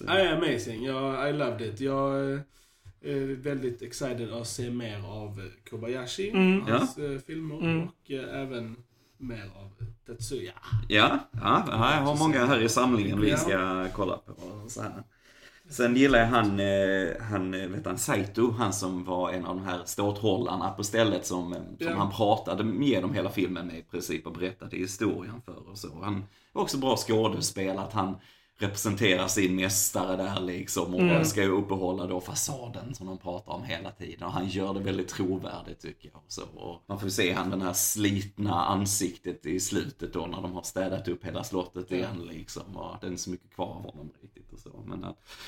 Nej, 0.00 0.28
amazing. 0.32 0.84
Jag, 0.84 1.30
I 1.30 1.32
loved 1.32 1.68
it. 1.68 1.80
Jag 1.80 2.32
eh, 2.32 2.40
väldigt 3.42 3.82
excited 3.82 4.32
att 4.32 4.46
se 4.46 4.70
mer 4.70 4.98
av 5.06 5.40
eh, 5.40 5.70
Kobayashi, 5.70 6.30
Mm. 6.30 6.62
hans 6.62 6.98
eh, 6.98 7.18
filmer 7.26 7.54
Mm. 7.62 7.82
och 7.88 8.10
eh, 8.10 8.40
även 8.42 8.76
mer 9.18 9.50
av 9.56 9.70
Tetsuya. 10.06 10.52
Ja, 10.88 11.18
ja, 11.32 11.64
ja, 11.66 11.94
jag 11.94 12.02
har 12.02 12.16
många 12.18 12.46
här 12.46 12.60
i 12.60 12.68
samlingen 12.68 13.20
vi 13.20 13.36
ska 13.36 13.86
kolla 13.92 14.16
på. 14.16 14.32
och 14.32 14.70
Så 14.70 14.82
här. 14.82 14.92
Sen 15.68 15.96
gillar 15.96 16.18
jag 16.18 16.26
han, 16.26 16.60
eh, 16.60 17.22
han, 17.30 17.54
eh, 17.54 17.68
vet 17.68 17.86
han, 17.86 17.98
Saito, 17.98 18.50
han 18.50 18.72
som 18.72 19.04
var 19.04 19.32
en 19.32 19.44
av 19.46 19.56
de 19.56 19.64
här 19.64 19.80
ståthållarna 19.84 20.70
på 20.70 20.84
stället 20.84 21.26
som, 21.26 21.52
eh, 21.52 21.58
som 21.58 21.86
Ja. 21.86 21.94
han 21.96 22.10
pratade 22.10 22.84
genom 22.84 23.14
hela 23.14 23.30
filmen 23.30 23.66
med 23.66 23.78
i 23.78 23.82
princip 23.82 24.26
och 24.26 24.32
berättade 24.32 24.76
historien 24.76 25.42
för 25.44 25.68
och 25.70 25.78
så. 25.78 26.00
Han 26.02 26.14
är 26.54 26.60
också 26.60 26.78
bra 26.78 26.96
skådespel, 26.96 27.78
att 27.78 27.92
han 27.92 28.16
representerar 28.58 29.28
sin 29.28 29.56
mästare 29.56 30.16
där 30.16 30.40
liksom 30.40 30.94
och 30.94 31.00
Mm. 31.00 31.24
ska 31.24 31.42
ju 31.42 31.48
uppehålla 31.48 32.06
då 32.06 32.20
fasaden 32.20 32.94
som 32.94 33.06
de 33.06 33.18
pratar 33.18 33.52
om 33.52 33.64
hela 33.64 33.90
tiden. 33.90 34.22
Och 34.26 34.32
han 34.32 34.48
gör 34.48 34.74
det 34.74 34.80
väldigt 34.80 35.08
trovärdigt 35.08 35.80
tycker 35.80 36.08
jag. 36.12 36.16
Och 36.16 36.32
så. 36.32 36.42
Och 36.42 36.82
man 36.86 37.00
får 37.00 37.08
se 37.08 37.32
han 37.32 37.50
den 37.50 37.62
här 37.62 37.72
slitna 37.72 38.64
ansiktet 38.64 39.46
i 39.46 39.60
slutet 39.60 40.12
då 40.12 40.26
när 40.26 40.42
de 40.42 40.52
har 40.52 40.62
städat 40.62 41.08
upp 41.08 41.24
hela 41.24 41.44
slottet 41.44 41.86
Ja. 41.88 41.96
igen 41.96 42.28
liksom. 42.30 42.76
Och 42.76 42.96
det 43.00 43.06
är 43.06 43.10
inte 43.10 43.22
så 43.22 43.30
mycket 43.30 43.54
kvar 43.54 43.66
av 43.66 43.82
honom 43.82 44.10
riktigt 44.22 44.52
och 44.52 44.58
så. 44.58 44.82
Men, 44.86 45.06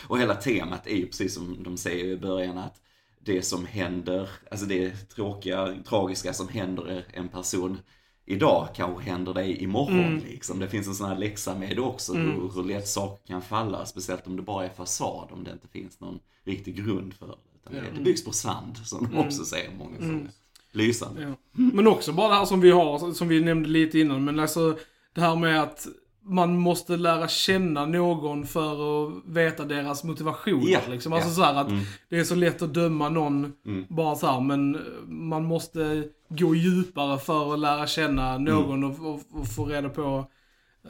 och 0.08 0.18
hela 0.18 0.34
temat 0.34 0.86
är 0.86 0.96
ju 0.96 1.06
precis 1.06 1.34
som 1.34 1.62
de 1.62 1.76
säger 1.76 2.04
i 2.04 2.16
början 2.16 2.58
att 2.58 2.80
det 3.20 3.42
som 3.42 3.66
händer, 3.66 4.28
alltså 4.50 4.66
det 4.66 4.90
tråkiga, 5.08 5.74
tragiska 5.88 6.32
som 6.32 6.48
händer 6.48 7.04
en 7.12 7.28
person 7.28 7.78
idag 8.26 8.68
kanske 8.76 9.02
händer 9.10 9.34
dig 9.34 9.62
imorgon 9.62 9.98
Mm. 10.04 10.18
liksom. 10.24 10.58
Det 10.58 10.68
finns 10.68 10.86
en 10.86 10.94
sån 10.94 11.08
här 11.08 11.18
läxa 11.18 11.58
med 11.58 11.76
det 11.76 11.82
också, 11.82 12.14
hur, 12.14 12.50
hur 12.54 12.64
lätt 12.64 12.88
saker 12.88 13.26
kan 13.26 13.42
falla. 13.42 13.86
Speciellt 13.86 14.26
om 14.26 14.36
det 14.36 14.42
bara 14.42 14.64
är 14.64 14.68
fasad, 14.70 15.28
om 15.32 15.44
det 15.44 15.50
inte 15.52 15.68
finns 15.68 16.00
någon 16.00 16.18
riktig 16.44 16.76
grund 16.76 17.14
för 17.14 17.26
det. 17.26 17.34
Utan 17.60 17.72
det, 17.72 17.78
Ja. 17.78 17.84
det 17.98 18.00
byggs 18.04 18.24
på 18.24 18.32
sand, 18.32 18.76
som 18.84 19.08
de 19.10 19.18
också 19.18 19.44
säger 19.44 19.70
många 19.78 19.98
gånger. 19.98 20.30
Lysande. 20.72 21.22
Ja. 21.22 21.32
Men 21.52 21.86
också 21.86 22.12
bara 22.12 22.28
det 22.28 22.34
här 22.34 22.44
som 22.44 22.60
vi 22.60 22.70
har, 22.70 23.12
som 23.14 23.28
vi 23.28 23.40
nämnde 23.40 23.68
lite 23.68 23.98
innan, 23.98 24.24
men 24.24 24.40
alltså 24.40 24.78
det 25.14 25.20
här 25.20 25.36
med 25.36 25.62
att 25.62 25.86
man 26.28 26.58
måste 26.58 26.96
lära 26.96 27.28
känna 27.28 27.86
någon 27.86 28.46
för 28.46 29.06
att 29.06 29.12
veta 29.26 29.64
deras 29.64 30.04
motivationer. 30.04 30.70
Ja, 30.70 30.80
liksom. 30.90 31.12
Alltså 31.12 31.28
ja. 31.28 31.34
så 31.34 31.42
här 31.42 31.54
att 31.60 31.68
Mm. 31.70 31.84
det 32.08 32.18
är 32.18 32.24
så 32.24 32.34
lätt 32.34 32.62
att 32.62 32.74
döma 32.74 33.08
någon 33.08 33.52
Mm. 33.66 33.84
bara 33.88 34.14
så 34.14 34.26
här, 34.26 34.40
men 34.40 34.78
man 35.06 35.44
måste 35.44 36.04
gå 36.28 36.54
djupare 36.54 37.18
för 37.18 37.52
att 37.54 37.58
lära 37.58 37.86
känna 37.86 38.38
någon 38.38 38.84
Mm. 38.84 38.90
och, 38.90 39.14
och, 39.14 39.20
och 39.40 39.48
få 39.48 39.64
reda 39.64 39.88
på 39.88 40.26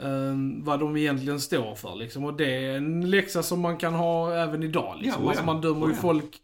eh, 0.03 0.35
vad 0.63 0.81
de 0.81 0.97
egentligen 0.97 1.41
står 1.41 1.75
för. 1.75 1.97
Liksom. 1.97 2.25
Och 2.25 2.35
det 2.35 2.65
är 2.67 2.77
en 2.77 3.11
läxa 3.11 3.43
som 3.43 3.61
man 3.61 3.77
kan 3.77 3.95
ha 3.95 4.33
även 4.35 4.63
idag. 4.63 4.97
Liksom. 5.01 5.23
Ja, 5.23 5.27
oh 5.27 5.31
alltså, 5.31 5.45
man 5.45 5.61
dömer 5.61 5.87
Oh 5.87 5.91
ju 5.91 5.95
folk 5.97 6.37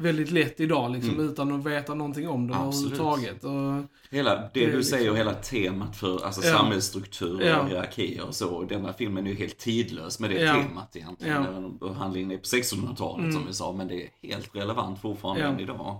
väldigt 0.00 0.30
lätt 0.30 0.60
idag 0.60 0.90
liksom, 0.90 1.14
Mm. 1.14 1.28
utan 1.28 1.52
att 1.52 1.66
veta 1.66 1.94
någonting 1.94 2.28
om 2.28 2.46
dem 2.48 2.56
överhuvudtaget. 2.60 3.44
Och, 3.44 3.84
Hela, 4.10 4.34
det, 4.36 4.50
Det 4.54 4.60
du 4.60 4.76
liksom- 4.76 4.98
säger, 4.98 5.14
hela 5.14 5.34
temat 5.34 5.96
för 5.96 6.24
alltså, 6.24 6.46
Ja. 6.46 6.52
samhällsstruktur 6.58 7.42
Ja. 7.42 7.60
och 7.60 7.68
hierarkier 7.68 8.24
och 8.26 8.34
så. 8.34 8.62
Denna 8.62 8.92
filmen 8.92 9.26
är 9.26 9.30
ju 9.30 9.36
helt 9.36 9.58
tidlös 9.58 10.20
med 10.20 10.30
det 10.30 10.40
Ja. 10.40 10.52
temat 10.54 10.96
egentligen. 10.96 11.78
Ja. 11.80 11.92
Handlingen 11.92 12.30
är 12.30 12.36
på 12.36 12.44
1600-talet 12.46 13.18
Mm. 13.24 13.32
som 13.32 13.46
vi 13.46 13.52
sa, 13.52 13.72
men 13.72 13.88
det 13.88 14.02
är 14.02 14.08
helt 14.22 14.56
relevant 14.56 15.00
fortfarande 15.00 15.42
Ja. 15.42 15.48
än 15.48 15.60
idag. 15.60 15.96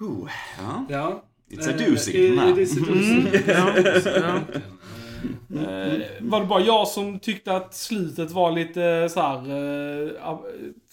Oh, 0.00 0.28
ja. 0.58 0.84
Ja. 0.88 1.22
It's 1.50 1.68
a 1.68 1.72
Eh, 1.78 1.86
doozy, 1.86 2.12
it- 2.32 2.38
här. 2.40 2.52
it 2.52 2.58
is 2.58 2.76
a 2.76 2.80
doozy. 2.86 3.12
Mm, 3.12 3.26
ja, 3.46 3.72
ja. 4.04 4.40
Eh, 5.60 6.00
var 6.20 6.40
det 6.40 6.46
bara 6.46 6.60
jag 6.60 6.88
som 6.88 7.18
tyckte 7.18 7.56
att 7.56 7.74
slutet 7.74 8.30
var 8.30 8.52
lite 8.52 9.08
så 9.10 9.20
här 9.20 9.36
eh, 9.38 10.10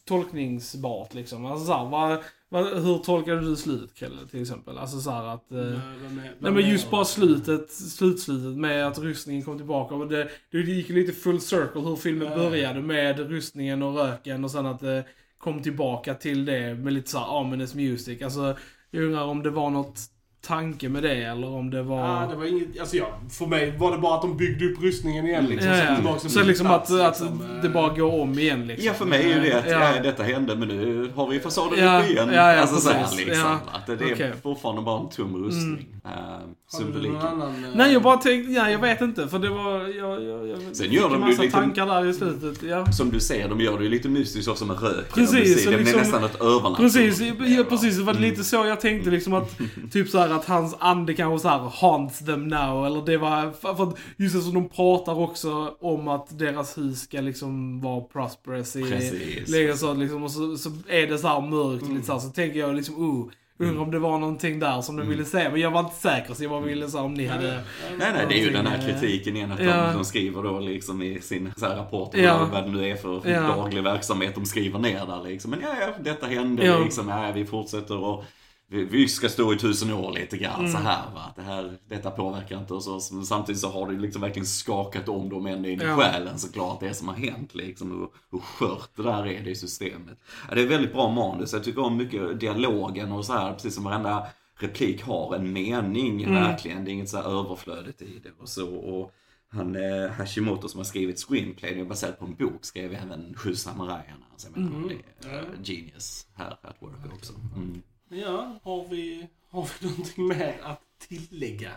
tolkningsbart 0.07 1.13
liksom? 1.13 1.45
Alltså 1.45 1.65
så 1.65 1.73
här, 1.73 1.85
vad, 1.85 2.19
vad, 2.49 2.83
hur 2.83 2.97
tolkade 2.97 3.41
du 3.41 3.55
slut, 3.55 3.91
Kelle, 3.95 4.27
till 4.31 4.41
exempel? 4.41 4.77
Alltså 4.77 4.99
så 4.99 5.11
här 5.11 5.23
att... 5.25 5.51
Eh, 5.51 5.57
med- 5.57 5.79
nej 6.15 6.31
vad 6.39 6.53
men 6.53 6.69
just 6.69 6.91
bara 6.91 7.05
slutet, 7.05 7.71
slutslutet 7.71 8.57
med 8.59 8.87
att 8.87 8.99
rustningen 8.99 9.43
kom 9.43 9.57
tillbaka. 9.57 9.95
Och 9.95 10.07
det, 10.07 10.29
det 10.51 10.57
gick 10.59 10.89
lite 10.89 11.13
full 11.13 11.41
circle 11.41 11.81
hur 11.81 11.95
filmen 11.95 12.27
Ja. 12.31 12.35
började 12.37 12.81
med 12.81 13.19
rustningen 13.19 13.83
och 13.83 13.95
röken 13.95 14.43
och 14.43 14.51
sen 14.51 14.65
att 14.65 14.79
det 14.79 15.03
kom 15.37 15.61
tillbaka 15.63 16.13
till 16.13 16.45
det 16.45 16.75
med 16.75 16.93
lite 16.93 17.09
så 17.09 17.17
här 17.17 17.35
ominous 17.35 17.75
music. 17.75 18.21
Alltså, 18.21 18.57
jag 18.91 19.03
undrar 19.03 19.23
om 19.23 19.43
det 19.43 19.49
var 19.49 19.69
något 19.69 19.99
tanke 20.41 20.89
med 20.89 21.03
det 21.03 21.23
eller 21.23 21.47
om 21.49 21.69
det 21.69 21.83
var... 21.83 22.21
Ja, 22.21 22.27
det 22.29 22.35
var 22.35 22.45
inget, 22.45 22.79
alltså 22.79 22.95
ja, 22.95 23.07
för 23.29 23.45
mig 23.45 23.77
var 23.77 23.91
det 23.91 23.97
bara 23.97 24.15
att 24.15 24.21
de 24.21 24.37
byggde 24.37 24.65
upp 24.65 24.83
rustningen 24.83 25.25
igen 25.27 25.45
liksom. 25.45 25.71
Ja, 25.71 25.97
ja. 26.03 26.19
Så 26.19 26.39
på 26.39 26.45
liksom 26.45 26.67
att, 26.67 26.87
plats, 26.87 27.21
att 27.21 27.29
liksom. 27.29 27.59
det 27.61 27.69
bara 27.69 27.93
går 27.93 28.21
om 28.21 28.39
igen 28.39 28.67
liksom. 28.67 28.87
Ja, 28.87 28.93
för 28.93 29.05
mig 29.05 29.31
är 29.31 29.35
ju 29.35 29.49
det 29.49 29.59
att 29.59 29.69
Ja. 29.71 29.95
ja. 29.95 30.01
detta 30.03 30.23
hände, 30.23 30.55
men 30.55 30.67
nu 30.67 31.11
har 31.15 31.27
vi 31.27 31.39
fasaden 31.39 31.79
Ja, 31.79 31.99
uppe 31.99 32.11
igen. 32.11 32.29
ja, 32.33 32.53
ja, 32.53 32.61
alltså 32.61 32.75
så 32.75 32.91
här, 32.91 33.03
precis. 33.03 33.25
liksom. 33.25 33.43
Ja. 33.43 33.59
Att 33.71 33.85
det, 33.85 33.95
det 33.95 34.23
är 34.23 34.33
fortfarande 34.43 34.81
bara 34.81 34.99
en 34.99 35.09
tom 35.09 35.45
rustning. 35.45 35.85
Uh, 36.07 36.83
Har 36.93 37.01
du 37.01 37.07
någon 37.09 37.17
annan... 37.21 37.63
eh, 37.63 37.69
Nej, 37.75 37.93
jag 37.93 38.01
bara 38.03 38.17
tänkte, 38.17 38.51
ja, 38.51 38.69
jag 38.71 38.79
vet 38.79 39.01
inte. 39.01 39.27
För 39.27 39.39
det 39.39 39.49
var, 39.49 39.87
jag, 39.87 40.23
jag, 40.23 40.47
jag 40.47 40.59
Sen 40.75 40.91
gör 40.91 41.09
de 41.09 41.13
ju 41.13 41.19
massa 41.19 41.41
lite- 41.41 41.53
tankar 41.53 41.85
där 41.85 42.05
i 42.05 42.13
slutet. 42.13 42.63
Ja. 42.63 42.91
Som 42.91 43.09
du 43.09 43.19
säger, 43.19 43.49
de 43.49 43.59
gör 43.61 43.77
det 43.77 43.83
ju 43.83 43.89
lite 43.89 44.09
mystiskt 44.09 44.47
också 44.49 44.65
med 44.65 44.81
röken. 44.81 45.03
Precis, 45.13 45.65
det 45.65 45.77
liksom- 45.77 45.99
är 45.99 46.03
nästan 46.03 46.23
ett 46.23 46.41
övernaturligt. 46.41 46.77
Precis, 46.95 47.21
ja, 47.57 47.63
precis. 47.69 47.97
Det 47.97 48.03
var 48.03 48.13
lite 48.13 48.43
så 48.43 48.55
jag 48.55 48.81
tänkte 48.81 49.09
liksom 49.09 49.33
att, 49.33 49.57
typ 49.91 50.09
så 50.09 50.17
här 50.19 50.29
att 50.29 50.45
hans 50.45 50.75
ande 50.79 51.13
kanske 51.13 51.39
så 51.41 51.47
här 51.49 51.59
haunts 51.81 52.19
them 52.25 52.47
now. 52.47 52.85
Eller 52.85 53.05
det 53.05 53.17
var, 53.17 53.51
för 53.51 53.83
att 53.83 53.97
just 54.17 54.35
det 54.35 54.41
som 54.41 54.53
de 54.53 54.69
pratar 54.69 55.19
också 55.19 55.73
om 55.79 56.07
att 56.07 56.39
deras 56.39 56.77
hus 56.77 57.01
ska 57.01 57.21
liksom 57.21 57.81
vara 57.81 58.01
prosperous 58.01 58.75
i 58.75 58.81
Precis. 58.83 59.49
liksom. 59.49 60.23
Och 60.23 60.31
så, 60.31 60.57
så 60.57 60.69
är 60.89 61.07
det 61.07 61.17
så 61.17 61.27
här 61.27 61.41
mörkt 61.41 61.83
och 61.83 61.89
lite 61.89 62.05
så 62.05 62.11
här, 62.13 62.19
så 62.19 62.29
tänker 62.29 62.59
jag 62.59 62.75
liksom, 62.75 62.95
oh, 62.95 63.29
undrar 63.57 63.81
om 63.83 63.91
det 63.91 63.99
var 63.99 64.17
någonting 64.17 64.59
där 64.59 64.81
som 64.81 64.95
de 64.95 65.09
ville 65.09 65.25
säga. 65.25 65.49
Men 65.49 65.61
jag 65.61 65.71
var 65.71 65.79
inte 65.79 65.95
säker 65.95 66.33
så 66.33 66.43
jag 66.43 66.49
bara 66.51 66.61
ville 66.61 66.87
säga 66.87 67.03
om 67.03 67.13
ni 67.13 67.25
hade... 67.27 67.53
Nej, 67.99 68.09
nej, 68.13 68.25
det 68.29 68.39
är 68.39 68.43
ju 68.45 68.51
den 68.51 68.67
här 68.67 68.77
eh, 68.77 68.85
kritiken 68.85 69.35
igen 69.35 69.51
att 69.51 69.59
ja. 69.59 69.87
de, 69.87 69.93
de 69.93 70.05
skriver 70.05 70.43
då 70.43 70.59
liksom 70.59 71.01
i 71.01 71.21
sin 71.21 71.53
så 71.57 71.65
här 71.65 71.75
rapport, 71.75 72.11
ja. 72.15 72.49
vad 72.51 72.63
det 72.63 72.69
nu 72.69 72.89
är 72.89 72.95
för 72.95 73.21
Ja. 73.29 73.41
daglig 73.41 73.83
verksamhet 73.83 74.35
de 74.35 74.45
skriver 74.45 74.79
ner 74.79 75.05
där 75.05 75.23
liksom. 75.29 75.51
Men 75.51 75.61
ja, 75.61 75.69
ja 75.81 75.87
detta 75.99 76.27
hände 76.27 76.65
Ja. 76.65 76.79
liksom, 76.79 77.09
ja, 77.09 77.31
vi 77.35 77.45
fortsätter 77.45 77.97
och 77.97 78.23
vi, 78.69 78.83
vi 78.85 79.07
ska 79.07 79.29
stå 79.29 79.53
i 79.53 79.57
tusen 79.57 79.93
år 79.93 80.11
lite 80.11 80.37
grann 80.37 80.59
Mm. 80.59 80.71
så 80.71 80.77
här 80.77 81.11
va. 81.13 81.33
Det 81.35 81.41
här, 81.41 81.77
detta 81.89 82.11
påverkar 82.11 82.59
inte 82.59 82.73
oss. 82.73 82.87
oss. 82.87 83.11
Men 83.11 83.25
samtidigt 83.25 83.61
så 83.61 83.69
har 83.69 83.91
det 83.91 83.99
liksom 83.99 84.21
verkligen 84.21 84.45
skakat 84.45 85.09
om 85.09 85.29
dem 85.29 85.45
ända 85.47 85.69
in 85.69 85.81
i 85.81 85.83
Ja. 85.83 85.95
själen 85.95 86.39
såklart, 86.39 86.79
det 86.79 86.93
som 86.93 87.07
har 87.07 87.15
hänt 87.15 87.55
liksom. 87.55 87.91
Hur, 87.91 88.07
hur 88.31 88.39
skört 88.39 88.89
det 88.95 89.03
där 89.03 89.27
är 89.27 89.43
det 89.43 89.49
i 89.49 89.55
systemet. 89.55 90.17
Ja, 90.49 90.55
det 90.55 90.61
är 90.61 90.67
väldigt 90.67 90.93
bra 90.93 91.09
manus. 91.11 91.53
Jag 91.53 91.63
tycker 91.63 91.81
om 91.83 91.97
mycket 91.97 92.39
dialogen 92.39 93.11
och 93.11 93.25
så 93.25 93.33
här, 93.33 93.53
precis 93.53 93.75
som 93.75 93.83
varenda 93.83 94.27
replik 94.59 95.03
har 95.03 95.35
en 95.35 95.53
mening 95.53 96.23
Mm. 96.23 96.33
verkligen. 96.35 96.85
Det 96.85 96.91
är 96.91 96.93
inget 96.93 97.09
så 97.09 97.17
här 97.17 97.39
överflödigt 97.39 98.01
i 98.01 98.19
det 98.23 98.31
och 98.39 98.49
så. 98.49 98.75
Och 98.75 99.11
han 99.49 99.75
eh, 99.75 100.09
Hashimoto 100.11 100.67
som 100.67 100.77
har 100.79 100.85
skrivit 100.85 101.19
screenplay, 101.19 101.73
det 101.73 101.79
är 101.81 101.85
baserat 101.85 102.19
på 102.19 102.25
en 102.25 102.35
bok, 102.35 102.65
skrev 102.65 102.93
även 102.93 103.33
Sju 103.37 103.55
samurajerna. 103.55 104.25
Så 104.37 104.47
jag 104.55 104.57
menar, 104.63 104.89
det 105.21 105.29
är 105.29 105.37
eh, 105.39 105.43
genius 105.63 106.27
här 106.35 106.51
at 106.61 106.75
work 106.79 107.13
också. 107.13 107.33
Mm. 107.55 107.81
Ja, 108.09 108.59
har 108.63 108.87
vi, 108.89 109.27
har 109.49 109.69
vi 109.81 109.87
någonting 109.87 110.27
mer 110.27 110.55
att 110.63 110.81
tillägga 110.99 111.71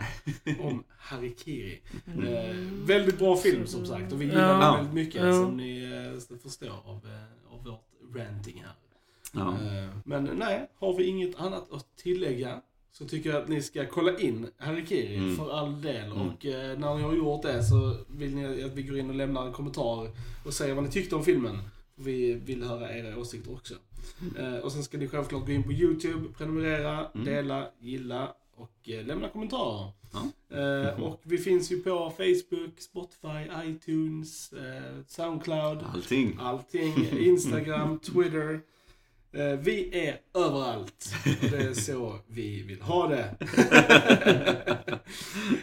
om 0.59 0.83
Harikiri? 0.97 1.81
Eh, 2.05 2.55
väldigt 2.85 3.19
bra 3.19 3.35
film 3.37 3.67
som 3.67 3.85
sagt 3.85 4.13
och 4.13 4.21
vi 4.21 4.25
gillar 4.25 4.49
Ja. 4.49 4.65
den 4.65 4.75
väldigt 4.75 4.93
mycket 4.93 5.23
Ja. 5.23 5.33
som 5.33 5.57
ni 5.57 5.83
eh, 6.31 6.37
förstår 6.37 6.69
av, 6.85 6.95
eh, 7.05 7.53
av 7.53 7.63
vårt 7.65 8.15
ranting 8.15 8.63
här. 8.65 8.73
Ja. 9.33 9.49
Eh, 9.51 9.89
Men 10.05 10.23
nej, 10.23 10.69
har 10.79 10.93
vi 10.97 11.05
inget 11.05 11.39
annat 11.39 11.71
att 11.71 11.95
tillägga 11.97 12.61
så 12.91 13.05
tycker 13.07 13.29
jag 13.29 13.41
att 13.41 13.49
ni 13.49 13.61
ska 13.61 13.85
kolla 13.87 14.19
in 14.19 14.47
Harikiri 14.57 15.15
Mm. 15.17 15.35
för 15.35 15.51
all 15.59 15.81
del. 15.81 16.11
Mm. 16.11 16.17
Och 16.29 16.45
eh, 16.45 16.79
när 16.79 16.95
ni 16.95 17.01
har 17.03 17.13
gjort 17.15 17.41
det 17.41 17.63
så 17.63 17.97
vill 18.09 18.35
ni 18.35 18.63
att 18.63 18.73
vi 18.73 18.83
går 18.83 18.97
in 18.99 19.09
och 19.09 19.15
lämnar 19.15 19.47
en 19.47 19.53
kommentar 19.53 20.09
och 20.45 20.53
säger 20.53 20.73
vad 20.73 20.83
ni 20.83 20.89
tyckte 20.89 21.15
om 21.15 21.23
filmen. 21.23 21.57
Vi 21.95 22.33
vill 22.33 22.63
höra 22.63 22.97
era 22.97 23.17
åsikter 23.17 23.53
också. 23.53 23.73
Eh, 24.39 24.55
och 24.55 24.71
sen 24.71 24.83
ska 24.83 24.97
ni 24.97 25.07
självklart 25.07 25.45
gå 25.45 25.51
in 25.51 25.63
på 25.63 25.71
YouTube, 25.71 26.27
prenumerera, 26.37 27.07
Mm. 27.15 27.25
dela, 27.25 27.67
gilla 27.79 28.33
och 28.55 28.89
eh, 28.89 29.05
lämna 29.05 29.29
kommentarer. 29.29 29.91
Ja. 30.13 30.57
Eh, 30.57 31.03
och 31.03 31.19
vi 31.23 31.37
finns 31.37 31.71
ju 31.71 31.81
på 31.83 32.13
Facebook, 32.17 32.79
Spotify, 32.79 33.49
iTunes, 33.65 34.53
eh, 34.53 35.03
Soundcloud. 35.07 35.79
Allting. 35.93 36.37
Allting. 36.41 37.07
Instagram, 37.19 37.99
Twitter. 38.03 38.59
Eh, 39.33 39.59
vi 39.59 40.07
är 40.07 40.17
överallt. 40.33 41.13
Och 41.43 41.49
det 41.49 41.57
är 41.57 41.73
så 41.73 42.15
vi 42.27 42.63
vill 42.63 42.81
ha 42.81 43.07
det. 43.07 43.35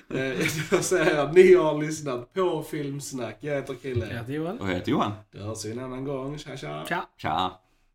eh, 0.14 0.46
jag 0.70 0.84
säger 0.84 1.18
att 1.18 1.34
ni 1.34 1.54
har 1.54 1.82
lyssnat 1.82 2.32
på 2.34 2.62
Filmsnack. 2.62 3.36
Jag 3.40 3.54
heter 3.54 3.74
Krille. 3.74 4.14
Ja, 4.14 4.22
det 4.26 4.34
är 4.36 4.40
väl. 4.40 4.58
Och 4.58 4.68
jag 4.68 4.74
heter 4.74 4.92
Johan. 4.92 5.12
Det 5.32 5.38
hörs 5.38 5.64
vi 5.64 5.72
en 5.72 5.78
annan 5.78 6.04
gång. 6.04 6.38
Tja 6.38 6.56
tja. 6.56 6.84
Tja. 6.88 7.06
Tja. 7.16 7.60